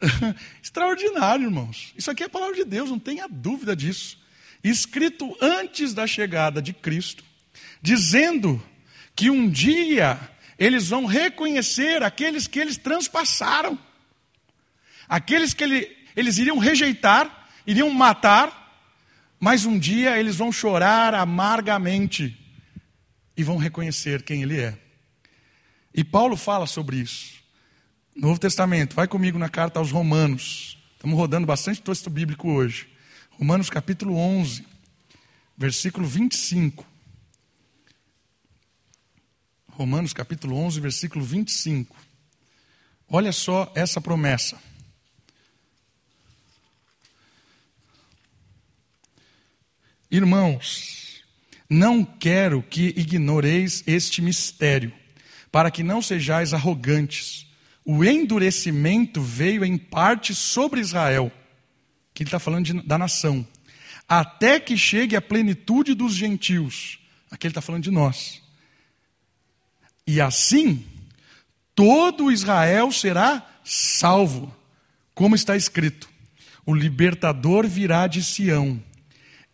[0.62, 1.94] Extraordinário, irmãos.
[1.96, 4.18] Isso aqui é a palavra de Deus, não tenha dúvida disso.
[4.62, 7.24] Escrito antes da chegada de Cristo,
[7.80, 8.62] dizendo
[9.16, 10.20] que um dia
[10.58, 13.78] eles vão reconhecer aqueles que eles transpassaram,
[15.08, 17.37] Aqueles que ele, eles iriam rejeitar,
[17.68, 18.82] iriam matar,
[19.38, 22.34] mas um dia eles vão chorar amargamente
[23.36, 24.74] e vão reconhecer quem ele é.
[25.94, 27.34] E Paulo fala sobre isso.
[28.16, 30.78] Novo Testamento, vai comigo na carta aos Romanos.
[30.94, 32.88] Estamos rodando bastante texto bíblico hoje.
[33.32, 34.64] Romanos capítulo 11,
[35.54, 36.86] versículo 25.
[39.68, 41.94] Romanos capítulo 11, versículo 25.
[43.10, 44.58] Olha só essa promessa.
[50.10, 51.22] Irmãos,
[51.68, 54.92] não quero que ignoreis este mistério,
[55.52, 57.46] para que não sejais arrogantes.
[57.84, 61.30] O endurecimento veio em parte sobre Israel,
[62.14, 63.46] que ele está falando de, da nação,
[64.08, 66.98] até que chegue a plenitude dos gentios.
[67.30, 68.42] Aqui ele está falando de nós.
[70.06, 70.86] E assim,
[71.74, 74.54] todo Israel será salvo,
[75.14, 76.08] como está escrito:
[76.64, 78.82] o libertador virá de Sião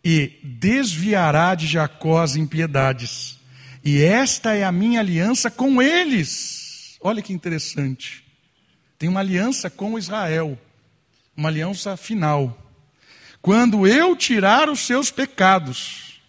[0.05, 3.39] e desviará de Jacó as impiedades.
[3.83, 6.95] E esta é a minha aliança com eles.
[7.01, 8.23] Olha que interessante.
[8.99, 10.59] Tem uma aliança com Israel,
[11.35, 12.55] uma aliança final.
[13.41, 16.21] Quando eu tirar os seus pecados.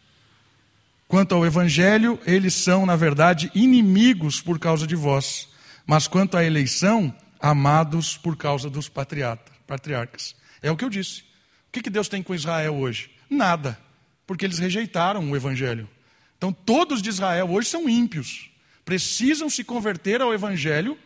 [1.07, 5.49] Quanto ao evangelho, eles são, na verdade, inimigos por causa de vós,
[5.87, 10.35] mas quanto à eleição, amados por causa dos patriarcas.
[10.61, 11.21] É o que eu disse.
[11.69, 13.15] O que Deus tem com Israel hoje?
[13.29, 13.79] Nada,
[14.27, 15.89] porque eles rejeitaram o evangelho.
[16.37, 18.51] Então, todos de Israel hoje são ímpios.
[18.85, 20.99] Precisam se converter ao evangelho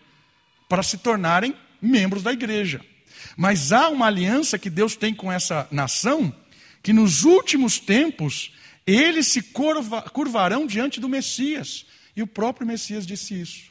[0.69, 2.81] para se tornarem membros da igreja.
[3.37, 6.35] Mas há uma aliança que Deus tem com essa nação,
[6.83, 8.53] que nos últimos tempos
[8.87, 11.87] eles se curva, curvarão diante do Messias.
[12.17, 13.71] E o próprio Messias disse isso.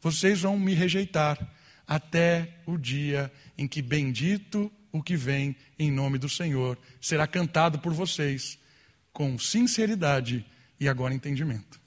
[0.00, 1.38] Vocês vão me rejeitar
[1.86, 7.78] até o dia em que bendito o que vem em nome do Senhor será cantado
[7.78, 8.58] por vocês
[9.12, 10.44] com sinceridade
[10.78, 11.80] e agora entendimento.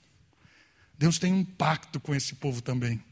[0.98, 3.02] Deus tem um pacto com esse povo também.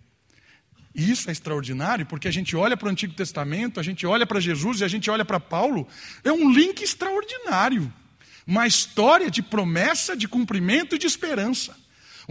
[0.95, 4.27] E isso é extraordinário, porque a gente olha para o Antigo Testamento, a gente olha
[4.27, 5.89] para Jesus e a gente olha para Paulo,
[6.23, 7.93] é um link extraordinário.
[8.47, 11.77] Uma história de promessa, de cumprimento e de esperança.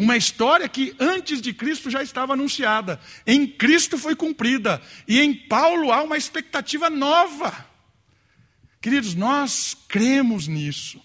[0.02, 5.32] Uma história que antes de Cristo já estava anunciada, em Cristo foi cumprida, e em
[5.32, 7.54] Paulo há uma expectativa nova.
[8.82, 11.00] Queridos, nós cremos nisso,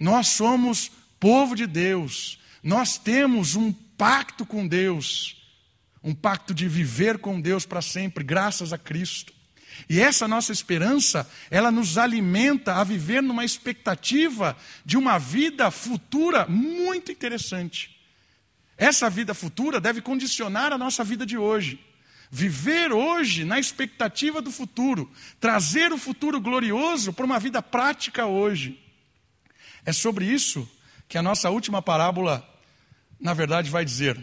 [0.00, 0.90] nós somos
[1.20, 5.36] povo de Deus, nós temos um pacto com Deus,
[6.02, 9.30] um pacto de viver com Deus para sempre, graças a Cristo.
[9.90, 16.46] E essa nossa esperança, ela nos alimenta a viver numa expectativa de uma vida futura
[16.46, 17.91] muito interessante.
[18.82, 21.78] Essa vida futura deve condicionar a nossa vida de hoje.
[22.28, 28.82] Viver hoje na expectativa do futuro, trazer o futuro glorioso para uma vida prática hoje.
[29.86, 30.68] É sobre isso
[31.08, 32.44] que a nossa última parábola,
[33.20, 34.18] na verdade, vai dizer.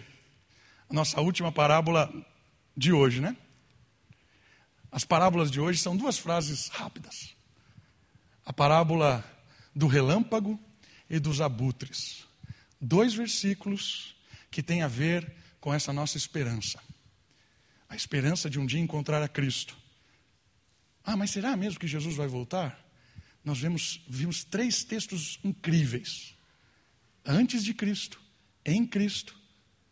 [0.90, 2.14] A nossa última parábola
[2.76, 3.38] de hoje, né?
[4.92, 7.34] As parábolas de hoje são duas frases rápidas.
[8.46, 9.24] A parábola
[9.74, 10.60] do relâmpago
[11.10, 12.28] e dos abutres.
[12.82, 14.19] Dois versículos
[14.50, 16.80] que tem a ver com essa nossa esperança.
[17.88, 19.76] A esperança de um dia encontrar a Cristo.
[21.04, 22.80] Ah, mas será mesmo que Jesus vai voltar?
[23.44, 26.36] Nós vemos, vimos três textos incríveis.
[27.26, 28.20] Antes de Cristo,
[28.66, 29.36] em Cristo,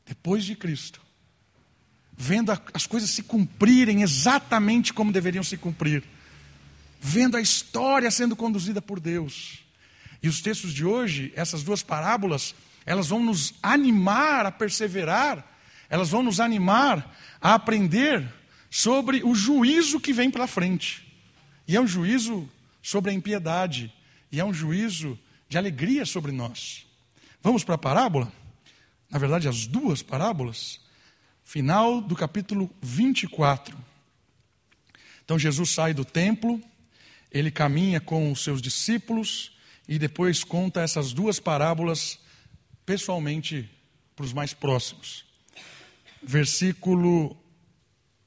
[0.06, 1.02] depois de Cristo.
[2.16, 6.04] Vendo as coisas se cumprirem exatamente como deveriam se cumprir.
[7.00, 9.60] Vendo a história sendo conduzida por Deus.
[10.22, 12.56] E os textos de hoje, essas duas parábolas,
[12.88, 15.46] elas vão nos animar a perseverar,
[15.90, 18.26] elas vão nos animar a aprender
[18.72, 21.06] sobre o juízo que vem pela frente.
[21.68, 22.50] E é um juízo
[22.82, 23.94] sobre a impiedade,
[24.32, 25.20] e é um juízo
[25.50, 26.88] de alegria sobre nós.
[27.44, 28.32] Vamos para a parábola?
[29.10, 30.80] Na verdade, as duas parábolas.
[31.44, 33.78] Final do capítulo 24.
[35.26, 36.62] Então, Jesus sai do templo,
[37.30, 39.52] ele caminha com os seus discípulos
[39.90, 42.18] e depois conta essas duas parábolas
[42.88, 43.70] pessoalmente
[44.16, 45.26] para os mais próximos.
[46.24, 47.38] Versículo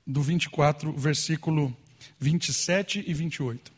[0.06, 1.74] do 24, versículo
[2.20, 3.72] 27 e 28.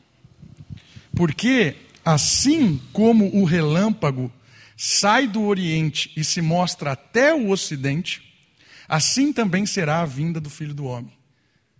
[1.14, 4.30] Porque assim como o relâmpago
[4.76, 8.34] sai do Oriente e se mostra até o Ocidente,
[8.88, 11.12] assim também será a vinda do Filho do Homem.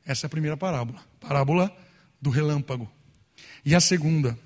[0.07, 1.77] Essa é a primeira parábola, parábola
[2.21, 2.88] do relâmpago.
[3.65, 4.38] E a segunda,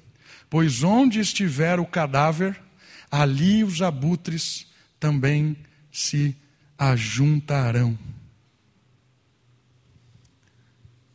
[0.48, 2.58] pois onde estiver o cadáver,
[3.20, 4.66] ali os abutres
[5.00, 5.56] também
[5.90, 6.36] se
[6.78, 7.98] ajuntarão.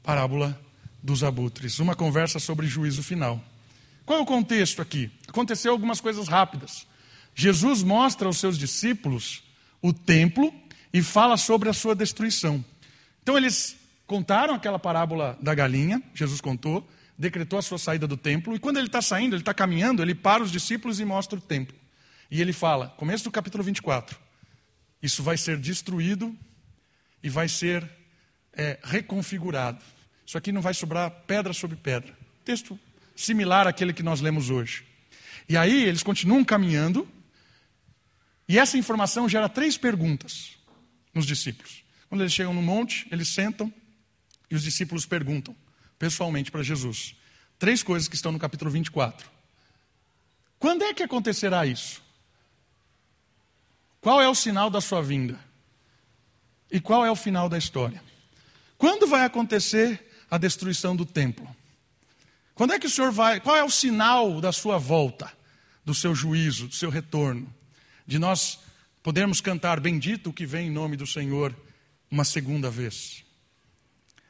[0.02, 0.60] Parábola
[1.02, 1.78] dos abutres.
[1.80, 3.44] Uma conversa sobre juízo final.
[4.04, 5.12] Qual é o contexto aqui?
[5.28, 6.88] Aconteceu algumas coisas rápidas.
[7.36, 9.44] Jesus mostra aos seus discípulos
[9.82, 10.52] o templo
[10.92, 12.66] e fala sobre a sua destruição.
[13.22, 16.86] Então eles contaram aquela parábola da galinha, Jesus contou,
[17.18, 20.16] decretou a sua saída do templo, e quando ele está saindo, ele está caminhando, ele
[20.16, 21.81] para os discípulos e mostra o templo.
[22.32, 24.17] E ele fala, começo do capítulo 24,
[25.04, 26.34] isso vai ser destruído
[27.22, 27.88] e vai ser
[28.54, 29.84] é, reconfigurado.
[30.26, 32.17] Isso aqui não vai sobrar pedra sobre pedra.
[32.46, 32.80] Texto
[33.17, 34.86] similar àquele que nós lemos hoje.
[35.50, 37.06] E aí eles continuam caminhando,
[38.48, 40.52] e essa informação gera três perguntas
[41.13, 41.84] nos discípulos.
[42.08, 43.72] Quando eles chegam no monte, eles sentam
[44.50, 45.54] e os discípulos perguntam
[46.00, 47.13] pessoalmente para Jesus.
[47.60, 49.30] Três coisas que estão no capítulo 24.
[50.58, 52.01] Quando é que acontecerá isso?
[54.02, 55.40] Qual é o sinal da sua vinda?
[56.72, 58.04] E qual é o final da história?
[58.78, 61.48] Quando vai acontecer a destruição do templo?
[62.56, 63.40] Quando é que o Senhor vai?
[63.40, 65.32] Qual é o sinal da sua volta,
[65.86, 67.54] do seu juízo, do seu retorno?
[68.08, 68.60] De nós
[69.04, 71.56] podermos cantar bendito o que vem em nome do Senhor
[72.10, 73.24] uma segunda vez.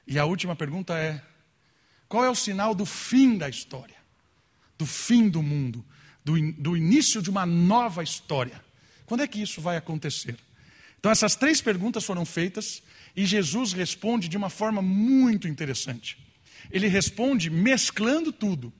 [0.06, 1.22] E a última pergunta é:
[2.10, 3.96] qual é o sinal do fim da história?
[4.78, 5.86] Do fim do mundo?
[6.26, 8.62] Do, in, do início de uma nova história?
[9.12, 10.38] Quando é que isso vai acontecer?
[10.98, 12.82] Então, essas três perguntas foram feitas
[13.14, 16.18] e Jesus responde de uma forma muito interessante.
[16.72, 18.72] Ele responde mesclando tudo.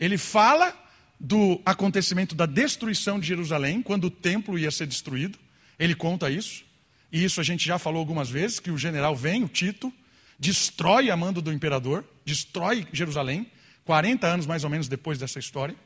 [0.00, 0.74] Ele fala
[1.20, 5.38] do acontecimento da destruição de Jerusalém, quando o templo ia ser destruído.
[5.78, 6.64] Ele conta isso.
[7.12, 9.92] E isso a gente já falou algumas vezes: que o general vem, o Tito,
[10.38, 13.46] destrói a mando do imperador, destrói Jerusalém,
[13.84, 15.76] 40 anos mais ou menos depois dessa história.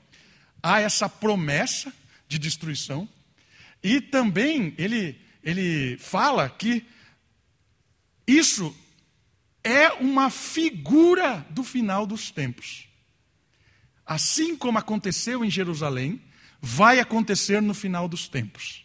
[0.63, 1.93] Há essa promessa
[2.29, 3.09] de destruição.
[3.83, 6.87] E também ele, ele fala que
[8.27, 8.75] isso
[9.65, 12.89] é uma figura do final dos tempos.
[14.05, 16.21] Assim como aconteceu em Jerusalém,
[16.61, 18.85] vai acontecer no final dos tempos.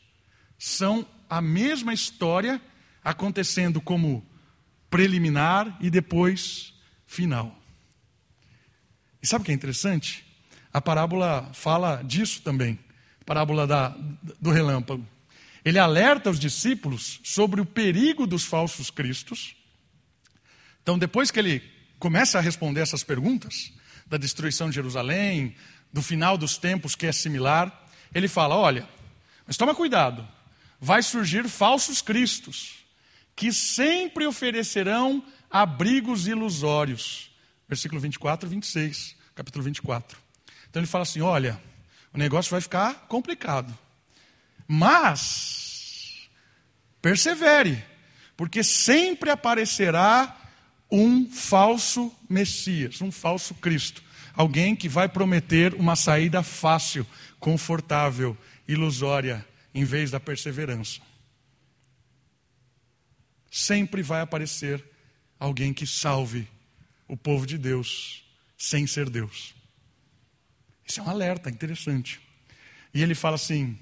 [0.57, 2.61] São a mesma história
[3.03, 4.25] acontecendo como
[4.89, 6.73] preliminar e depois
[7.05, 7.59] final.
[9.21, 10.25] E sabe o que é interessante?
[10.71, 12.79] A parábola fala disso também
[13.25, 13.89] parábola da,
[14.39, 15.05] do relâmpago.
[15.63, 19.55] Ele alerta os discípulos sobre o perigo dos falsos cristos.
[20.83, 21.63] Então, depois que ele
[21.97, 23.73] começa a responder essas perguntas,
[24.05, 25.55] da destruição de Jerusalém,
[25.91, 28.87] do final dos tempos que é similar, ele fala: olha,
[29.47, 30.27] mas toma cuidado,
[30.79, 32.85] vai surgir falsos cristos,
[33.35, 37.31] que sempre oferecerão abrigos ilusórios.
[37.67, 40.17] Versículo 24 e 26, capítulo 24.
[40.69, 41.59] Então ele fala assim: olha,
[42.15, 43.77] o negócio vai ficar complicado.
[44.67, 46.29] Mas,
[47.01, 47.83] persevere,
[48.37, 50.35] porque sempre aparecerá
[50.89, 54.01] um falso Messias, um falso Cristo.
[54.33, 57.05] Alguém que vai prometer uma saída fácil,
[57.39, 61.01] confortável, ilusória, em vez da perseverança.
[63.51, 64.83] Sempre vai aparecer
[65.39, 66.47] alguém que salve
[67.07, 68.23] o povo de Deus
[68.57, 69.54] sem ser Deus.
[70.85, 72.19] Isso é um alerta interessante.
[72.93, 73.77] E ele fala assim: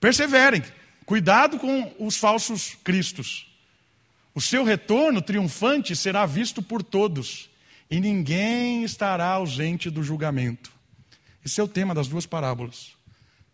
[0.00, 0.62] perseverem,
[1.06, 3.46] cuidado com os falsos cristos.
[4.34, 7.50] O seu retorno triunfante será visto por todos,
[7.90, 10.72] e ninguém estará ausente do julgamento.
[11.44, 12.92] Esse é o tema das duas parábolas.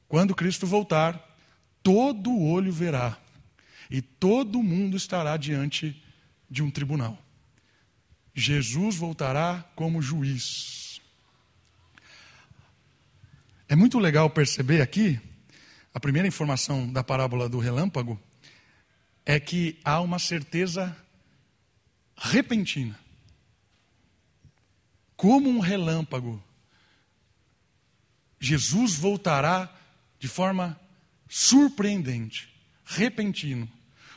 [0.09, 1.37] Quando Cristo voltar,
[1.83, 3.17] todo olho verá,
[3.91, 6.03] e todo mundo estará diante
[6.51, 7.19] de um tribunal.
[8.35, 10.86] Jesus voltará como juiz.
[13.69, 15.21] É muito legal perceber aqui,
[15.93, 18.21] a primeira informação da parábola do relâmpago,
[19.25, 20.97] é que há uma certeza
[22.17, 22.97] repentina.
[25.17, 26.41] Como um relâmpago,
[28.39, 29.75] Jesus voltará
[30.21, 30.79] de forma
[31.29, 32.49] surpreendente,
[32.85, 33.69] repentino.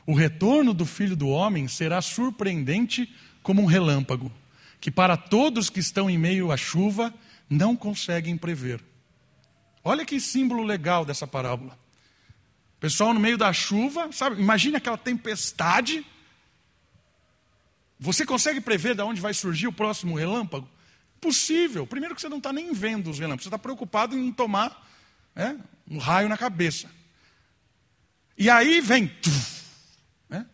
[0.06, 4.32] O retorno do Filho do Homem será surpreendente como um relâmpago,
[4.80, 7.12] que para todos que estão em meio à chuva
[7.50, 8.89] não conseguem prever.
[9.84, 11.78] Olha que símbolo legal dessa parábola.
[12.80, 14.42] Pessoal no meio da chuva, sabe?
[14.42, 16.06] Imagine aquela tempestade.
[18.00, 20.68] Você consegue prever de onde vai surgir o próximo relâmpago?
[21.20, 21.86] Possível.
[21.86, 24.88] Primeiro que você não está nem vendo os relâmpagos, você está preocupado em tomar
[25.36, 25.60] né,
[25.90, 26.90] um raio na cabeça.
[28.38, 29.08] E aí vem.
[29.08, 29.66] Tuf,
[30.30, 30.46] né?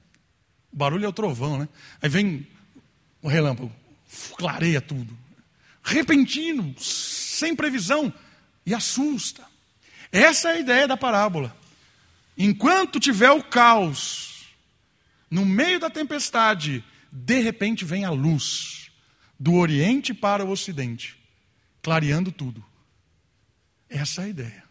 [0.73, 1.69] O barulho é o trovão, né?
[2.01, 2.47] Aí vem
[3.21, 3.71] o relâmpago,
[4.35, 5.15] clareia tudo.
[5.83, 8.11] Repentino, sem previsão
[8.65, 9.45] e assusta.
[10.11, 11.55] Essa é a ideia da parábola.
[12.37, 14.47] Enquanto tiver o caos,
[15.29, 18.91] no meio da tempestade, de repente vem a luz.
[19.37, 21.17] do Oriente para o Ocidente,
[21.81, 22.63] clareando tudo.
[23.89, 24.63] Essa é a ideia.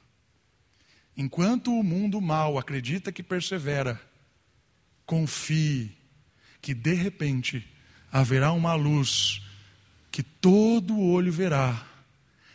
[1.17, 4.01] Enquanto o mundo mal acredita que persevera,
[5.07, 5.97] confie
[6.61, 7.67] que de repente
[8.11, 9.43] haverá uma luz
[10.11, 11.87] que todo olho verá,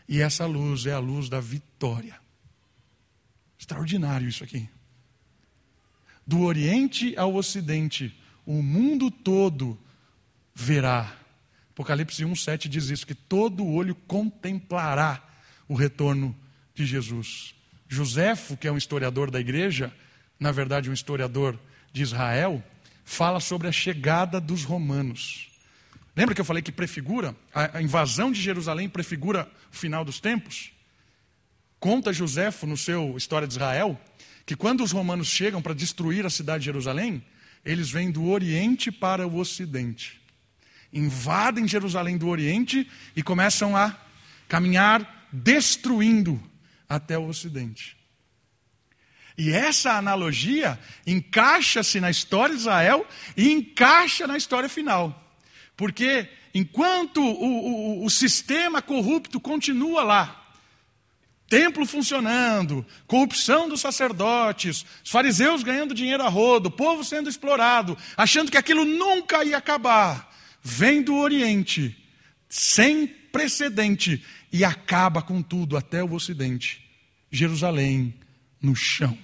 [0.10, 2.20] e essa luz é a luz da vitória.
[3.60, 4.68] Extraordinário isso aqui.
[6.26, 9.80] Do Oriente ao Ocidente, o mundo todo
[10.56, 11.16] verá.
[11.70, 15.24] Apocalipse 1,7 diz isso: que todo olho contemplará
[15.68, 16.36] o retorno
[16.74, 17.54] de Jesus.
[17.88, 19.94] Joséfo, que é um historiador da igreja,
[20.40, 21.60] na verdade um historiador
[21.94, 22.64] de Israel,
[23.06, 25.49] fala sobre a chegada dos romanos.
[26.20, 27.34] Lembra que eu falei que prefigura?
[27.54, 30.70] A invasão de Jerusalém prefigura o final dos tempos?
[31.80, 33.98] Conta Joséfo no seu História de Israel
[34.46, 37.24] que quando os romanos chegam para destruir a cidade de Jerusalém,
[37.64, 40.20] eles vêm do Oriente para o Ocidente.
[40.92, 43.98] Invadem Jerusalém do Oriente e começam a
[44.50, 46.38] caminhar destruindo
[46.90, 47.96] até o Ocidente.
[49.38, 53.08] E essa analogia encaixa-se na história de Israel
[53.38, 55.29] e encaixa na história final.
[55.80, 60.54] Porque enquanto o, o, o sistema corrupto continua lá,
[61.48, 67.98] templo funcionando, corrupção dos sacerdotes, os fariseus ganhando dinheiro a rodo, o povo sendo explorado,
[68.18, 71.96] achando que aquilo nunca ia acabar, vem do Oriente,
[72.50, 74.22] sem precedente,
[74.52, 76.86] e acaba com tudo até o Ocidente.
[77.32, 78.14] Jerusalém
[78.62, 79.18] no chão.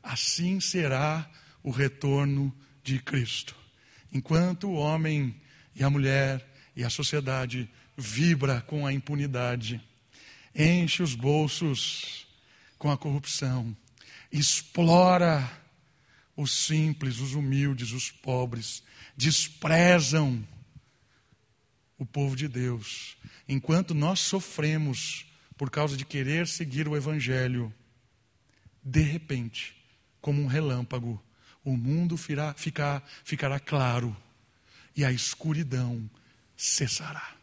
[0.00, 1.28] Assim será
[1.64, 2.54] o retorno
[2.84, 3.59] de Cristo.
[4.12, 5.34] Enquanto o homem
[5.74, 9.80] e a mulher e a sociedade vibra com a impunidade,
[10.54, 12.26] enche os bolsos
[12.78, 13.76] com a corrupção,
[14.32, 15.50] explora
[16.36, 18.82] os simples, os humildes, os pobres,
[19.16, 20.46] desprezam
[21.98, 23.16] o povo de Deus.
[23.46, 27.72] Enquanto nós sofremos por causa de querer seguir o Evangelho,
[28.82, 29.76] de repente,
[30.20, 31.22] como um relâmpago,
[31.64, 34.16] o mundo firá, ficar, ficará claro
[34.96, 36.08] e a escuridão
[36.56, 37.34] cessará.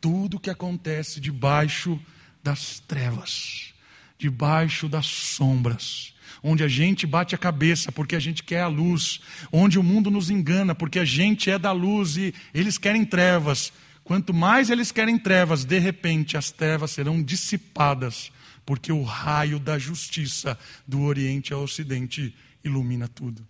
[0.00, 2.00] Tudo que acontece debaixo
[2.42, 3.72] das trevas,
[4.18, 9.20] debaixo das sombras, onde a gente bate a cabeça porque a gente quer a luz,
[9.52, 13.72] onde o mundo nos engana porque a gente é da luz e eles querem trevas.
[14.02, 18.32] Quanto mais eles querem trevas, de repente as trevas serão dissipadas,
[18.64, 23.46] porque o raio da justiça do Oriente ao Ocidente ilumina tudo.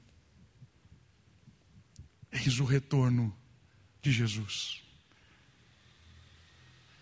[2.30, 3.36] Eis o retorno
[4.00, 4.82] de Jesus.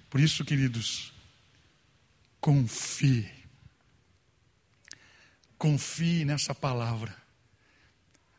[0.08, 1.12] Por isso, queridos,
[2.40, 3.30] confie.
[5.56, 7.16] Confie nessa palavra.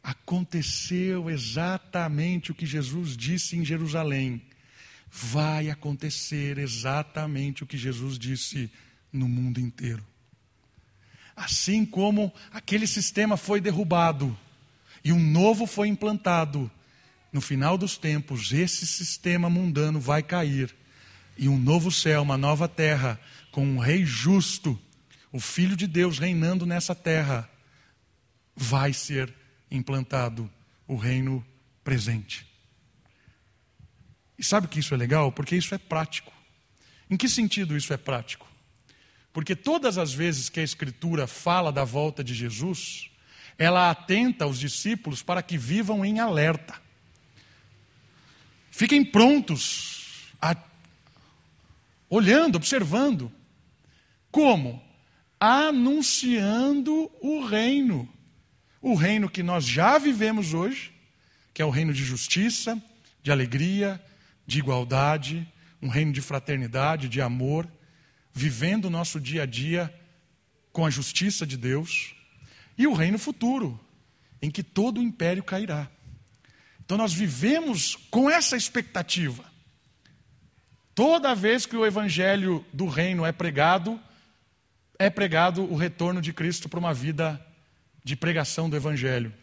[0.03, 4.41] Aconteceu exatamente o que Jesus disse em Jerusalém.
[5.09, 8.69] Vai acontecer exatamente o que Jesus disse
[9.11, 10.05] no mundo inteiro.
[11.35, 14.37] Assim como aquele sistema foi derrubado
[15.03, 16.69] e um novo foi implantado,
[17.31, 20.75] no final dos tempos, esse sistema mundano vai cair
[21.37, 23.19] e um novo céu, uma nova terra,
[23.51, 24.79] com um rei justo,
[25.31, 27.49] o Filho de Deus reinando nessa terra,
[28.55, 29.33] vai ser
[29.69, 30.51] implantado
[30.87, 31.43] o reino
[31.83, 32.45] presente.
[34.37, 35.31] E sabe que isso é legal?
[35.31, 36.33] Porque isso é prático.
[37.09, 38.50] Em que sentido isso é prático?
[39.33, 43.09] Porque todas as vezes que a Escritura fala da volta de Jesus,
[43.57, 46.81] ela atenta os discípulos para que vivam em alerta.
[48.69, 50.55] Fiquem prontos a
[52.09, 53.31] olhando, observando.
[54.29, 54.83] Como?
[55.39, 58.07] Anunciando o reino.
[58.81, 60.91] O reino que nós já vivemos hoje,
[61.53, 62.81] que é o reino de justiça,
[63.23, 64.03] de alegria,
[64.45, 65.47] de igualdade,
[65.81, 67.67] um reino de fraternidade, de amor,
[68.33, 69.93] vivendo o nosso dia a dia
[70.71, 72.15] com a justiça de Deus,
[72.77, 73.79] e o reino futuro,
[74.41, 75.89] em que todo o império cairá.
[76.83, 79.43] Então nós vivemos com essa expectativa.
[80.95, 83.99] Toda vez que o evangelho do reino é pregado,
[84.97, 87.45] é pregado o retorno de Cristo para uma vida
[88.03, 89.33] de pregação do evangelho.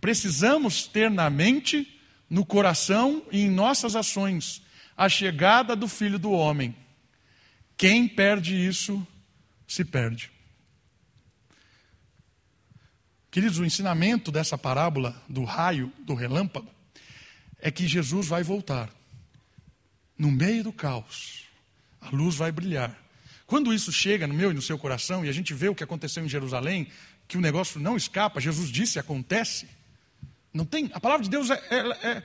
[0.00, 4.62] Precisamos ter na mente, no coração e em nossas ações
[4.96, 6.74] a chegada do Filho do homem.
[7.78, 9.06] Quem perde isso,
[9.66, 10.32] se perde.
[13.30, 16.68] Queridos, o ensinamento dessa parábola do raio, do relâmpago,
[17.60, 18.90] é que Jesus vai voltar
[20.18, 21.44] no meio do caos,
[22.00, 22.98] a luz vai brilhar.
[23.46, 25.84] Quando isso chega no meu e no seu coração e a gente vê o que
[25.84, 26.88] aconteceu em Jerusalém,
[27.28, 29.68] que o negócio não escapa, Jesus disse, acontece.
[30.52, 32.22] Não tem, a palavra de Deus é, é, é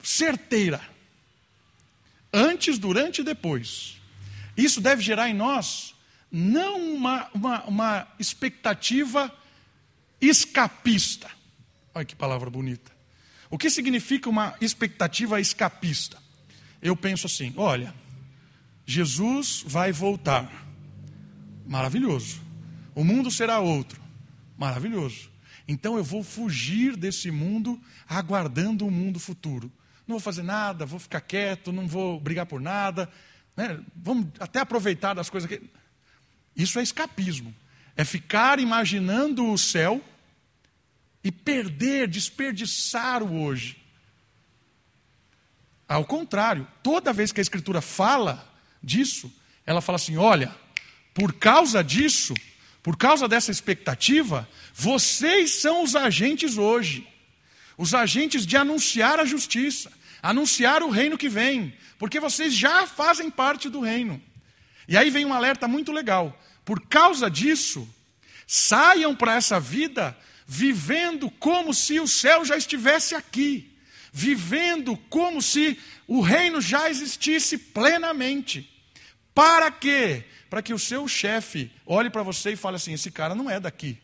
[0.00, 0.80] certeira.
[2.32, 4.03] Antes, durante e depois.
[4.56, 5.94] Isso deve gerar em nós
[6.30, 9.32] não uma, uma, uma expectativa
[10.20, 11.30] escapista.
[11.94, 12.90] Olha que palavra bonita.
[13.48, 16.18] O que significa uma expectativa escapista?
[16.82, 17.94] Eu penso assim: olha,
[18.84, 20.50] Jesus vai voltar.
[21.66, 22.42] Maravilhoso.
[22.96, 24.02] O mundo será outro.
[24.58, 25.30] Maravilhoso.
[25.68, 29.70] Então eu vou fugir desse mundo aguardando o um mundo futuro.
[30.06, 33.08] Não vou fazer nada, vou ficar quieto, não vou brigar por nada.
[33.56, 33.80] Né?
[33.94, 35.60] Vamos até aproveitar das coisas que.
[36.56, 37.54] Isso é escapismo.
[37.96, 40.02] É ficar imaginando o céu
[41.22, 43.76] e perder, desperdiçar o hoje.
[45.88, 48.52] Ao contrário, toda vez que a Escritura fala
[48.82, 49.32] disso,
[49.66, 50.54] ela fala assim: olha,
[51.12, 52.34] por causa disso,
[52.82, 57.06] por causa dessa expectativa, vocês são os agentes hoje,
[57.78, 59.92] os agentes de anunciar a justiça,
[60.24, 64.20] anunciar o reino que vem, porque vocês já fazem parte do reino.
[64.88, 66.40] E aí vem um alerta muito legal.
[66.64, 67.86] Por causa disso,
[68.46, 70.16] saiam para essa vida
[70.46, 73.76] vivendo como se o céu já estivesse aqui,
[74.10, 78.70] vivendo como se o reino já existisse plenamente.
[79.34, 80.24] Para quê?
[80.48, 83.60] Para que o seu chefe olhe para você e fale assim: esse cara não é
[83.60, 83.98] daqui.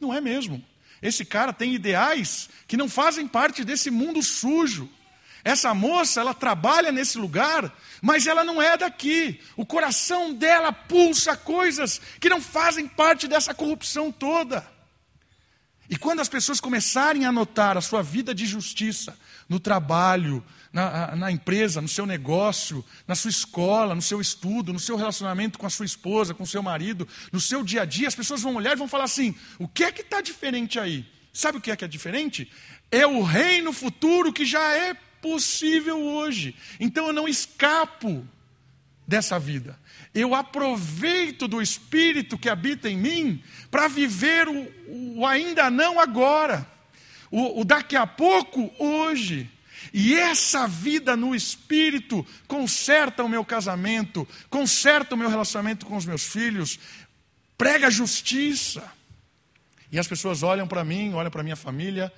[0.00, 0.64] Não é mesmo.
[1.00, 4.90] Esse cara tem ideais que não fazem parte desse mundo sujo.
[5.46, 7.72] Essa moça, ela trabalha nesse lugar,
[8.02, 9.40] mas ela não é daqui.
[9.56, 14.68] O coração dela pulsa coisas que não fazem parte dessa corrupção toda.
[15.88, 19.16] E quando as pessoas começarem a notar a sua vida de justiça
[19.48, 24.80] no trabalho, na, na, empresa, no seu negócio, na sua escola, no seu estudo, no
[24.80, 28.08] seu relacionamento com a sua esposa, com o seu marido, no seu dia a dia,
[28.08, 31.06] as pessoas vão olhar e vão falar assim: o que é que está diferente aí?
[31.32, 32.50] Sabe o que é que é diferente?
[32.90, 36.54] É o reino futuro que já é possível hoje.
[36.78, 38.24] Então eu não escapo
[39.06, 39.76] dessa vida.
[40.14, 46.64] Eu aproveito do Espírito que habita em mim para viver o, o, ainda não agora,
[47.28, 49.50] o, o daqui a pouco hoje.
[49.92, 56.04] E essa vida no espírito conserta o meu casamento, conserta o meu relacionamento com os
[56.04, 56.78] meus filhos,
[57.56, 58.82] prega justiça.
[59.90, 62.12] E as pessoas olham para mim, olham para minha família,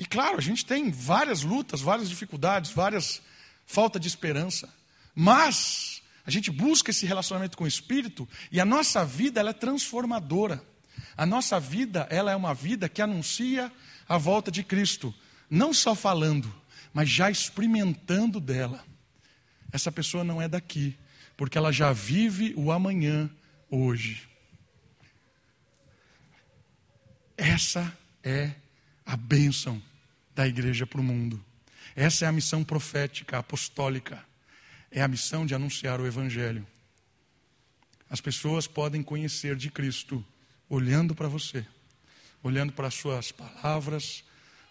[0.00, 3.20] e claro, a gente tem várias lutas, várias dificuldades, várias
[3.66, 4.66] falta de esperança.
[5.14, 9.52] Mas a gente busca esse relacionamento com o Espírito e a nossa vida ela é
[9.52, 10.64] transformadora.
[11.18, 13.70] A nossa vida ela é uma vida que anuncia
[14.08, 15.14] a volta de Cristo,
[15.50, 16.50] não só falando,
[16.94, 18.82] mas já experimentando dela.
[19.70, 20.96] Essa pessoa não é daqui,
[21.36, 23.30] porque ela já vive o amanhã
[23.70, 24.26] hoje.
[27.36, 27.94] Essa
[28.24, 28.54] é
[29.04, 29.89] a bênção
[30.34, 31.42] da igreja para o mundo.
[31.94, 34.24] Essa é a missão profética, apostólica
[34.90, 36.66] é a missão de anunciar o Evangelho.
[38.08, 40.24] As pessoas podem conhecer de Cristo
[40.68, 41.64] olhando para você,
[42.42, 44.24] olhando para as suas palavras,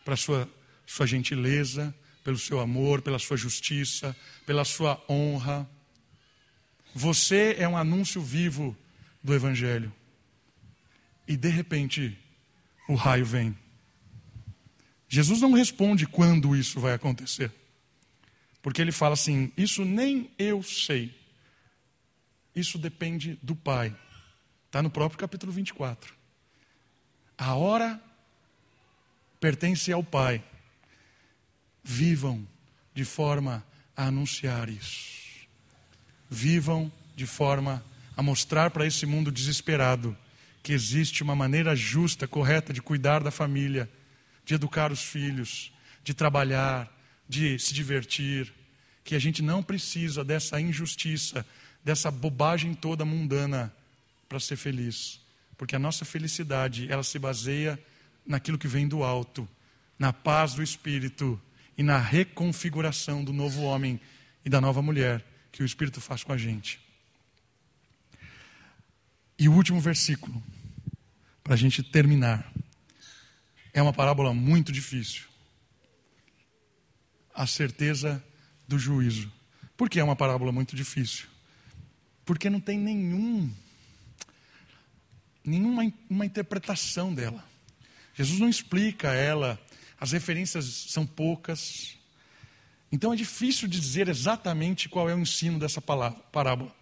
[0.04, 0.50] para sua,
[0.86, 5.70] sua gentileza, pelo seu amor, pela sua justiça, pela sua honra.
[6.94, 8.76] Você é um anúncio vivo
[9.24, 9.94] do Evangelho.
[11.26, 12.18] E de repente,
[12.90, 13.58] o raio vem.
[15.10, 17.52] Jesus não responde quando isso vai acontecer.
[18.62, 21.18] Porque ele fala assim: Isso nem eu sei.
[22.56, 23.96] Isso depende do Pai.
[24.68, 26.14] Está no próprio capítulo 24.
[27.36, 28.00] A hora
[29.40, 30.44] pertence ao Pai.
[31.84, 32.48] Vivam
[32.94, 33.66] de forma
[33.98, 35.48] a anunciar isso.
[36.30, 37.84] Vivam de forma
[38.16, 40.16] a mostrar para esse mundo desesperado
[40.62, 43.90] que existe uma maneira justa, correta de cuidar da família,
[44.50, 45.72] de educar os filhos,
[46.04, 46.92] de trabalhar,
[47.28, 48.52] de se divertir,
[49.04, 51.46] que a gente não precisa dessa injustiça,
[51.84, 53.72] dessa bobagem toda mundana
[54.28, 55.22] para ser feliz,
[55.56, 57.80] porque a nossa felicidade, ela se baseia
[58.26, 59.48] naquilo que vem do alto,
[60.00, 61.40] na paz do espírito
[61.78, 64.02] e na reconfiguração do novo homem
[64.44, 66.80] e da nova mulher que o espírito faz com a gente.
[69.38, 70.42] E o último versículo,
[71.44, 72.52] para a gente terminar,
[73.74, 75.30] é uma parábola muito difícil
[77.34, 78.22] a certeza
[78.68, 79.32] do juízo.
[79.78, 81.28] Por que é uma parábola muito difícil?
[82.26, 83.50] Porque não tem nenhum
[85.42, 87.44] nenhuma uma interpretação dela.
[88.14, 89.58] Jesus não explica ela,
[90.00, 91.98] as referências são poucas.
[92.92, 96.76] Então é difícil dizer exatamente qual é o ensino dessa palavra, parábola.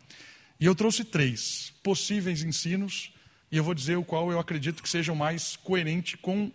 [0.60, 3.14] E eu trouxe três possíveis ensinos,
[3.52, 6.52] e eu vou dizer o qual eu acredito que seja o mais coerente com,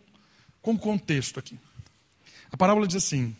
[0.62, 1.58] com contexto aqui.
[2.50, 3.36] A parábola diz assim: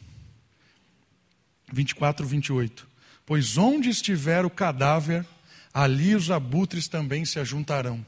[1.73, 2.87] 24, 28.
[3.25, 5.25] Pois onde estiver o cadáver,
[5.73, 8.05] ali os abutres também se ajuntarão.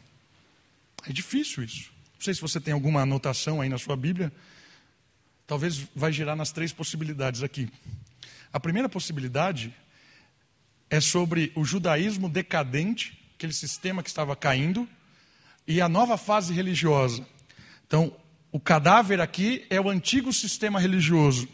[1.08, 1.90] É difícil isso.
[2.14, 4.32] Não sei se você tem alguma anotação aí na sua Bíblia.
[5.46, 7.70] Talvez vai girar nas três possibilidades aqui.
[8.52, 9.74] A primeira possibilidade
[10.88, 14.88] é sobre o judaísmo decadente, aquele sistema que estava caindo,
[15.66, 17.26] e a nova fase religiosa.
[17.86, 18.14] Então,
[18.54, 21.48] o cadáver aqui é o antigo sistema religioso.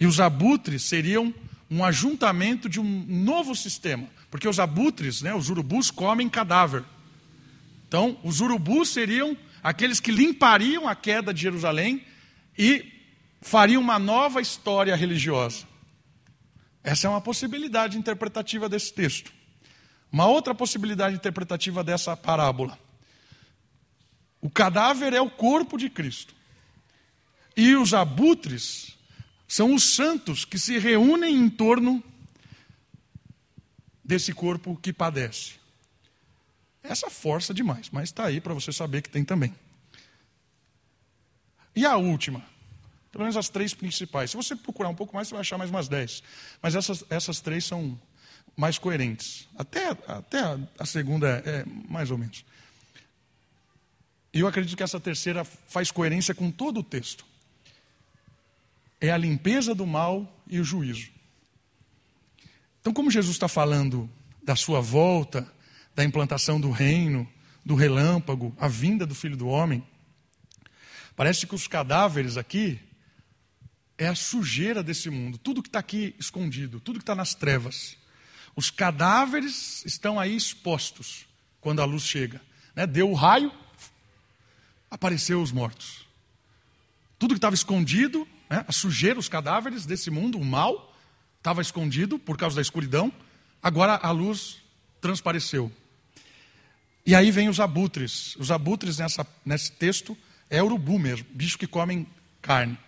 [0.00, 1.32] E os abutres seriam
[1.70, 4.08] um ajuntamento de um novo sistema.
[4.30, 6.84] Porque os abutres, né, os urubus, comem cadáver.
[7.86, 12.02] Então, os urubus seriam aqueles que limpariam a queda de Jerusalém
[12.56, 12.90] e
[13.42, 15.66] fariam uma nova história religiosa.
[16.82, 19.30] Essa é uma possibilidade interpretativa desse texto.
[20.10, 22.78] Uma outra possibilidade interpretativa dessa parábola.
[24.42, 26.34] O cadáver é o corpo de Cristo.
[27.56, 28.98] E os abutres
[29.46, 32.02] são os santos que se reúnem em torno
[34.04, 35.54] desse corpo que padece.
[36.82, 39.54] Essa força demais, mas está aí para você saber que tem também.
[41.76, 42.44] E a última,
[43.12, 44.30] pelo menos as três principais.
[44.30, 46.22] Se você procurar um pouco mais, você vai achar mais umas dez.
[46.60, 47.96] Mas essas, essas três são
[48.56, 49.48] mais coerentes.
[49.56, 52.44] Até, até a, a segunda é, é mais ou menos.
[54.32, 57.24] E eu acredito que essa terceira faz coerência com todo o texto.
[59.00, 61.10] É a limpeza do mal e o juízo.
[62.80, 64.10] Então, como Jesus está falando
[64.42, 65.46] da sua volta,
[65.94, 67.28] da implantação do reino,
[67.64, 69.86] do relâmpago, a vinda do filho do homem,
[71.14, 72.80] parece que os cadáveres aqui
[73.98, 77.96] é a sujeira desse mundo, tudo que está aqui escondido, tudo que está nas trevas.
[78.56, 81.26] Os cadáveres estão aí expostos
[81.60, 82.40] quando a luz chega.
[82.74, 82.86] Né?
[82.86, 83.52] Deu o raio,
[84.92, 86.06] apareceu os mortos.
[87.18, 88.62] Tudo que estava escondido, né?
[88.68, 90.94] a sujeira, os cadáveres desse mundo, o mal,
[91.38, 93.10] estava escondido por causa da escuridão,
[93.62, 94.58] agora a luz
[95.00, 95.72] transpareceu.
[97.06, 98.36] E aí vem os abutres.
[98.36, 100.16] Os abutres nessa, nesse texto
[100.50, 102.06] é urubu mesmo, bicho que comem
[102.42, 102.78] carne.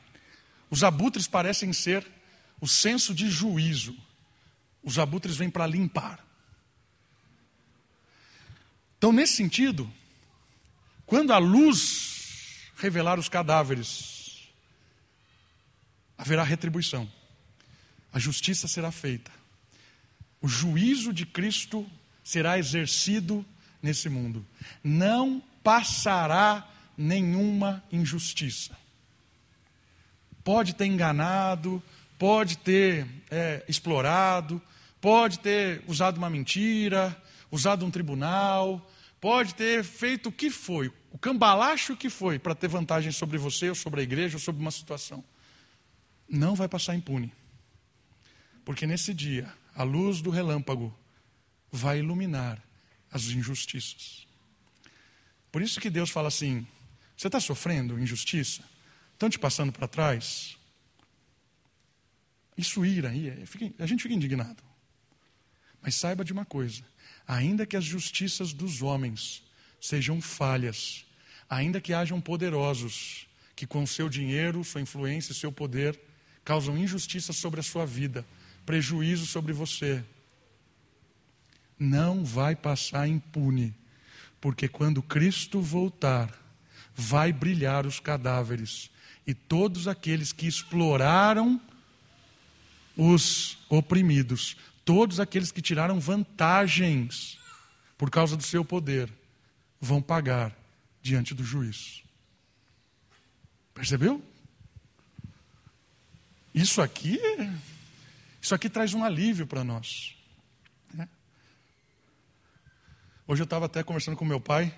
[0.68, 2.07] Os abutres parecem ser
[2.61, 3.96] o senso de juízo.
[4.82, 6.22] Os abutres vêm para limpar.
[8.98, 9.90] Então, nesse sentido,
[11.07, 14.48] quando a luz revelar os cadáveres,
[16.16, 17.11] haverá retribuição.
[18.12, 19.30] A justiça será feita.
[20.40, 21.86] O juízo de Cristo
[22.22, 23.44] será exercido
[23.82, 24.46] nesse mundo.
[24.82, 28.76] Não passará nenhuma injustiça
[30.44, 31.82] pode ter enganado,
[32.18, 34.61] pode ter é, explorado,
[35.00, 37.16] pode ter usado uma mentira,
[37.50, 38.86] usado um tribunal,
[39.25, 43.70] pode ter feito o que foi, o cambalacho que foi para ter vantagem sobre você,
[43.70, 45.25] ou sobre a igreja, ou sobre uma situação.
[46.29, 47.33] Não vai passar impune.
[48.66, 50.95] Porque nesse dia, a luz do relâmpago
[51.72, 52.62] vai iluminar
[53.11, 54.27] as injustiças.
[55.51, 56.66] Por isso que Deus fala assim:
[57.16, 58.62] você está sofrendo injustiça?
[59.14, 60.59] estão te passando para trás,
[62.59, 64.62] isso ira, a gente fica indignado.
[65.81, 66.85] Mas saiba de uma coisa:
[67.27, 69.43] ainda que as justiças dos homens
[69.81, 71.05] sejam falhas,
[71.49, 75.99] ainda que hajam poderosos que com seu dinheiro, sua influência e seu poder
[76.45, 78.27] causam injustiça sobre a sua vida,
[78.66, 80.03] prejuízo sobre você,
[81.79, 83.75] não vai passar impune,
[84.41, 86.33] porque quando Cristo voltar,
[86.95, 88.91] vai brilhar os cadáveres
[89.27, 91.61] e todos aqueles que exploraram
[92.97, 97.39] os oprimidos, todos aqueles que tiraram vantagens
[97.97, 99.12] por causa do seu poder,
[99.80, 100.55] vão pagar
[101.01, 102.03] diante do juiz.
[103.72, 104.22] Percebeu?
[106.53, 107.18] Isso aqui,
[108.41, 110.16] isso aqui traz um alívio para nós.
[110.93, 111.09] Né?
[113.26, 114.74] Hoje eu estava até conversando com meu pai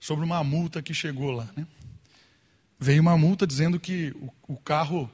[0.00, 1.48] sobre uma multa que chegou lá.
[1.56, 1.66] Né?
[2.82, 5.08] veio uma multa dizendo que o, o carro.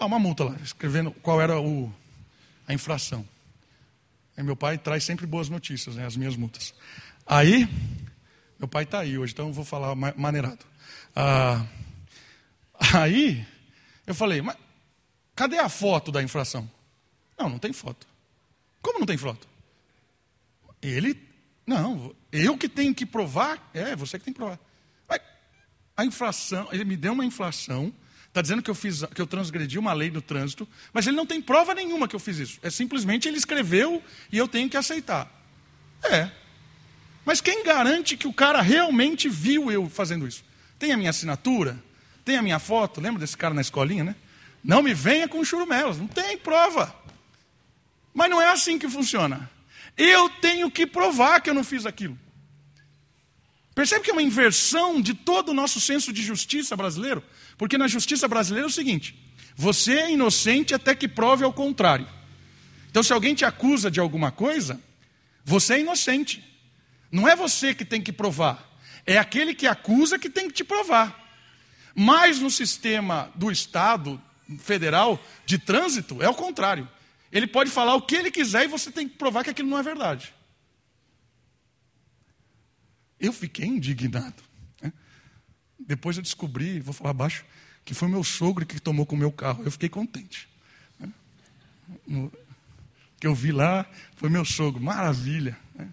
[0.00, 1.92] Ah, uma multa lá, escrevendo qual era o,
[2.66, 3.24] a infração.
[4.36, 6.74] Aí meu pai traz sempre boas notícias, né, as minhas multas.
[7.26, 7.68] Aí,
[8.58, 10.64] meu pai está aí hoje, então eu vou falar maneirado.
[11.14, 11.64] Ah,
[13.00, 13.46] aí,
[14.06, 14.56] eu falei, mas
[15.34, 16.70] cadê a foto da infração?
[17.38, 18.06] Não, não tem foto.
[18.82, 19.48] Como não tem foto?
[20.82, 21.20] Ele,
[21.66, 23.70] não, eu que tenho que provar?
[23.72, 24.58] É, você que tem que provar
[25.96, 27.92] a inflação, ele me deu uma inflação,
[28.34, 31.24] está dizendo que eu, fiz, que eu transgredi uma lei do trânsito, mas ele não
[31.24, 32.58] tem prova nenhuma que eu fiz isso.
[32.62, 35.30] É simplesmente ele escreveu e eu tenho que aceitar.
[36.02, 36.28] É.
[37.24, 40.44] Mas quem garante que o cara realmente viu eu fazendo isso?
[40.80, 41.80] Tem a minha assinatura?
[42.24, 43.00] Tem a minha foto?
[43.00, 44.16] Lembra desse cara na escolinha, né?
[44.64, 46.92] Não me venha com churumelas, não tem prova.
[48.12, 49.48] Mas não é assim que funciona.
[49.96, 52.18] Eu tenho que provar que eu não fiz aquilo.
[53.76, 57.22] Percebe que é uma inversão de todo o nosso senso de justiça brasileiro?
[57.56, 59.14] Porque na justiça brasileira é o seguinte:
[59.56, 62.08] você é inocente até que prove ao contrário.
[62.90, 64.80] Então, se alguém te acusa de alguma coisa,
[65.44, 66.44] você é inocente.
[67.10, 70.64] Não é você que tem que provar, é aquele que acusa que tem que te
[70.64, 71.22] provar.
[71.94, 74.20] Mas no sistema do Estado
[74.58, 76.88] federal de trânsito, é o contrário.
[77.30, 79.78] Ele pode falar o que ele quiser e você tem que provar que aquilo não
[79.78, 80.34] é verdade.
[83.18, 84.42] Eu fiquei indignado.
[85.78, 87.44] Depois eu descobri, vou falar abaixo,
[87.84, 89.62] que foi meu sogro que tomou com o meu carro.
[89.64, 90.48] Eu fiquei contente.
[90.98, 91.12] Né?
[92.06, 92.32] No,
[93.20, 95.58] que eu vi lá foi meu sogro, maravilha.
[95.74, 95.88] Né?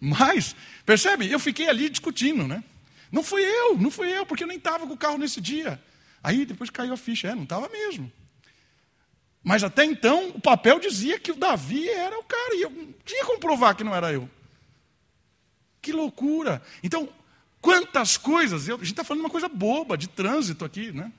[0.00, 1.30] Mas, percebe?
[1.30, 2.62] Eu fiquei ali discutindo, né?
[3.10, 5.80] Não fui eu, não fui eu, porque eu nem estava com o carro nesse dia.
[6.22, 8.10] Aí depois caiu a ficha, é, não estava mesmo.
[9.42, 13.24] Mas até então o papel dizia que o Davi era o cara, e eu tinha
[13.24, 14.30] como provar que não era eu.
[15.80, 16.62] Que loucura!
[16.82, 17.08] Então,
[17.62, 21.10] quantas coisas, eu, a gente está falando uma coisa boba, de trânsito aqui, né?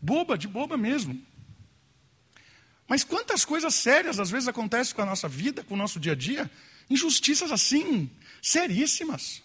[0.00, 1.20] Boba, de boba mesmo.
[2.88, 6.12] Mas quantas coisas sérias às vezes acontecem com a nossa vida, com o nosso dia
[6.12, 6.50] a dia,
[6.88, 8.10] injustiças assim,
[8.40, 9.42] seríssimas.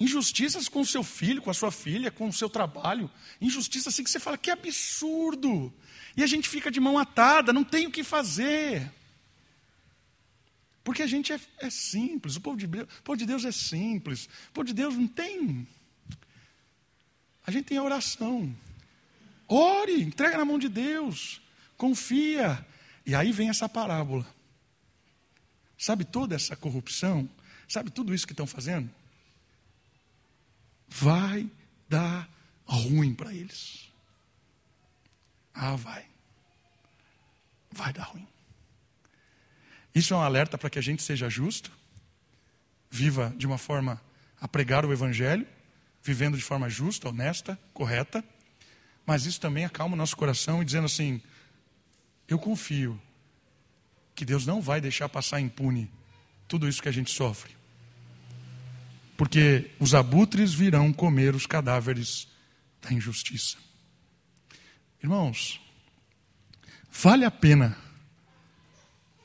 [0.00, 3.08] Injustiças com o seu filho, com a sua filha, com o seu trabalho.
[3.40, 5.72] Injustiças assim que você fala, que absurdo.
[6.16, 8.90] E a gente fica de mão atada, não tem o que fazer.
[10.84, 14.26] Porque a gente é, é simples, o povo, de, o povo de Deus é simples.
[14.48, 15.66] O povo de Deus não tem.
[17.46, 18.54] A gente tem a oração.
[19.48, 21.40] Ore, entrega na mão de Deus,
[21.76, 22.64] confia.
[23.04, 24.26] E aí vem essa parábola.
[25.76, 27.28] Sabe toda essa corrupção?
[27.68, 28.90] Sabe tudo isso que estão fazendo?
[30.88, 31.50] Vai
[31.88, 32.28] dar
[32.64, 33.90] ruim para eles.
[35.52, 36.06] Ah, vai.
[37.70, 38.31] Vai dar ruim.
[39.94, 41.70] Isso é um alerta para que a gente seja justo,
[42.90, 44.00] viva de uma forma
[44.40, 45.46] a pregar o Evangelho,
[46.02, 48.24] vivendo de forma justa, honesta, correta,
[49.06, 51.20] mas isso também acalma o nosso coração e dizendo assim:
[52.28, 53.00] eu confio
[54.14, 55.90] que Deus não vai deixar passar impune
[56.46, 57.56] tudo isso que a gente sofre.
[59.16, 62.28] Porque os abutres virão comer os cadáveres
[62.80, 63.56] da injustiça.
[65.02, 65.60] Irmãos,
[66.90, 67.76] vale a pena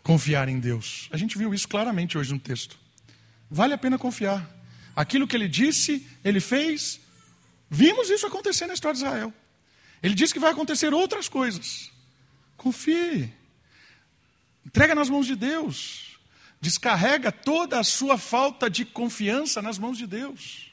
[0.08, 1.10] confiar em Deus.
[1.12, 2.80] A gente viu isso claramente hoje no texto.
[3.52, 4.50] Vale a pena confiar.
[4.96, 7.02] Aquilo que ele disse, ele fez.
[7.70, 9.34] Vimos isso acontecer na história de Israel.
[10.02, 11.92] Ele disse que vai acontecer outras coisas.
[12.56, 13.34] Confie.
[14.66, 16.18] Entrega nas mãos de Deus.
[16.62, 20.72] Descarrega toda a sua falta de confiança nas mãos de Deus.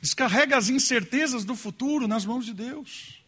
[0.00, 3.22] Descarrega as incertezas do futuro nas mãos de Deus.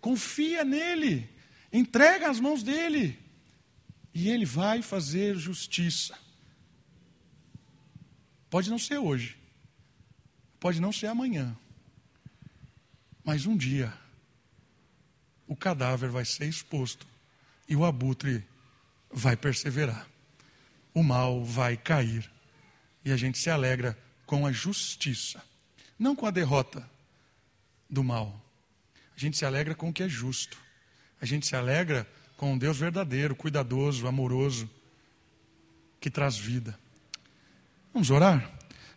[0.00, 1.30] Confia nele.
[1.72, 3.23] Entrega as mãos dele.
[4.14, 6.16] E ele vai fazer justiça.
[8.48, 9.36] Pode não ser hoje.
[10.60, 11.56] Pode não ser amanhã.
[13.24, 13.92] Mas um dia
[15.46, 17.06] o cadáver vai ser exposto
[17.68, 18.46] e o abutre
[19.10, 20.08] vai perseverar.
[20.92, 22.30] O mal vai cair.
[23.04, 25.42] E a gente se alegra com a justiça,
[25.98, 26.88] não com a derrota
[27.90, 28.40] do mal.
[29.16, 30.56] A gente se alegra com o que é justo.
[31.20, 32.08] A gente se alegra
[32.44, 34.68] com um Deus verdadeiro, cuidadoso, amoroso,
[35.98, 36.78] que traz vida.
[37.90, 38.50] Vamos orar?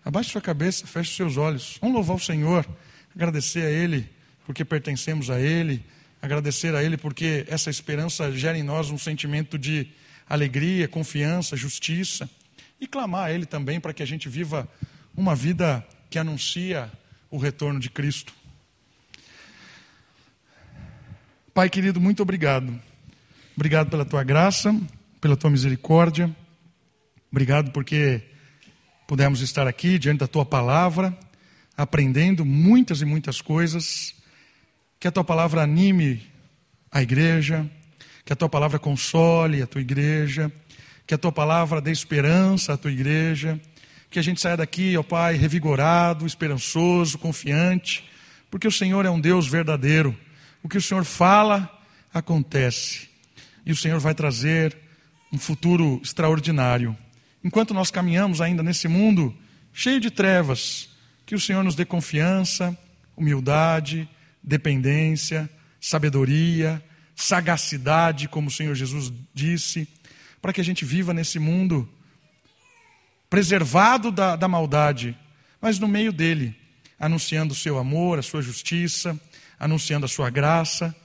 [0.03, 1.77] Abaixe sua cabeça, feche seus olhos.
[1.79, 2.67] Vamos louvar o Senhor,
[3.15, 4.09] agradecer a Ele,
[4.45, 5.81] porque pertencemos a Ele,
[6.21, 9.87] agradecer a Ele, porque essa esperança gera em nós um sentimento de
[10.27, 12.29] alegria, confiança, justiça,
[12.81, 14.67] e clamar a Ele também para que a gente viva
[15.15, 16.91] uma vida que anuncia
[17.31, 18.33] o retorno de Cristo.
[21.53, 22.77] Pai querido, muito obrigado.
[23.57, 24.79] Obrigado pela tua graça,
[25.19, 26.29] pela tua misericórdia.
[27.31, 28.21] Obrigado porque
[29.07, 31.17] pudemos estar aqui diante da tua palavra,
[31.75, 34.13] aprendendo muitas e muitas coisas.
[34.99, 36.21] Que a tua palavra anime
[36.91, 37.67] a igreja,
[38.23, 40.51] que a tua palavra console a tua igreja,
[41.07, 43.59] que a tua palavra dê esperança à tua igreja,
[44.11, 48.07] que a gente saia daqui, ó Pai, revigorado, esperançoso, confiante,
[48.51, 50.15] porque o Senhor é um Deus verdadeiro.
[50.61, 51.67] O que o Senhor fala,
[52.13, 53.16] acontece
[53.67, 54.77] e o Senhor vai trazer
[55.31, 56.95] um futuro extraordinário.
[57.43, 59.35] Enquanto nós caminhamos ainda nesse mundo
[59.73, 60.89] cheio de trevas,
[61.25, 62.75] que o Senhor nos dê confiança,
[63.13, 64.09] humildade,
[64.41, 65.49] dependência,
[65.81, 66.81] sabedoria,
[67.13, 69.85] sagacidade, como o Senhor Jesus disse,
[70.41, 71.89] para que a gente viva nesse mundo
[73.29, 75.13] preservado da, da maldade,
[75.59, 76.55] mas no meio dele,
[76.97, 79.19] anunciando o seu amor, a sua justiça,
[79.59, 80.95] anunciando a sua graça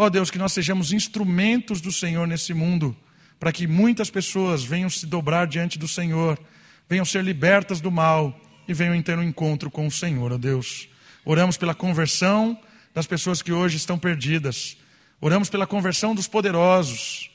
[0.00, 2.96] Ó oh Deus, que nós sejamos instrumentos do Senhor nesse mundo,
[3.38, 6.38] para que muitas pessoas venham se dobrar diante do Senhor,
[6.88, 8.34] venham ser libertas do mal
[8.66, 10.88] e venham ter um encontro com o Senhor, ó Deus.
[11.22, 12.58] Oramos pela conversão
[12.94, 14.74] das pessoas que hoje estão perdidas.
[15.20, 17.30] Oramos pela conversão dos poderosos,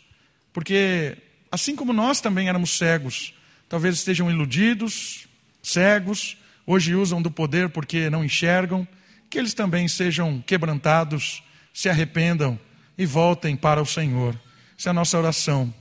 [0.51, 1.15] porque
[1.51, 3.35] assim como nós também éramos cegos,
[3.69, 5.27] talvez estejam iludidos,
[5.61, 6.35] cegos,
[6.65, 8.87] hoje usam do poder porque não enxergam,
[9.29, 11.43] que eles também sejam quebrantados,
[11.75, 12.57] se arrependam
[12.97, 14.33] e voltem para o Senhor.
[14.79, 15.71] Essa é a nossa oração.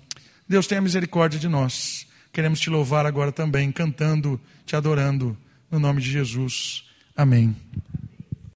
[0.49, 2.05] Deus tenha misericórdia de nós.
[2.33, 5.39] Queremos te louvar agora também, cantando, te adorando,
[5.71, 6.85] no nome de Jesus.
[7.17, 7.55] Amém.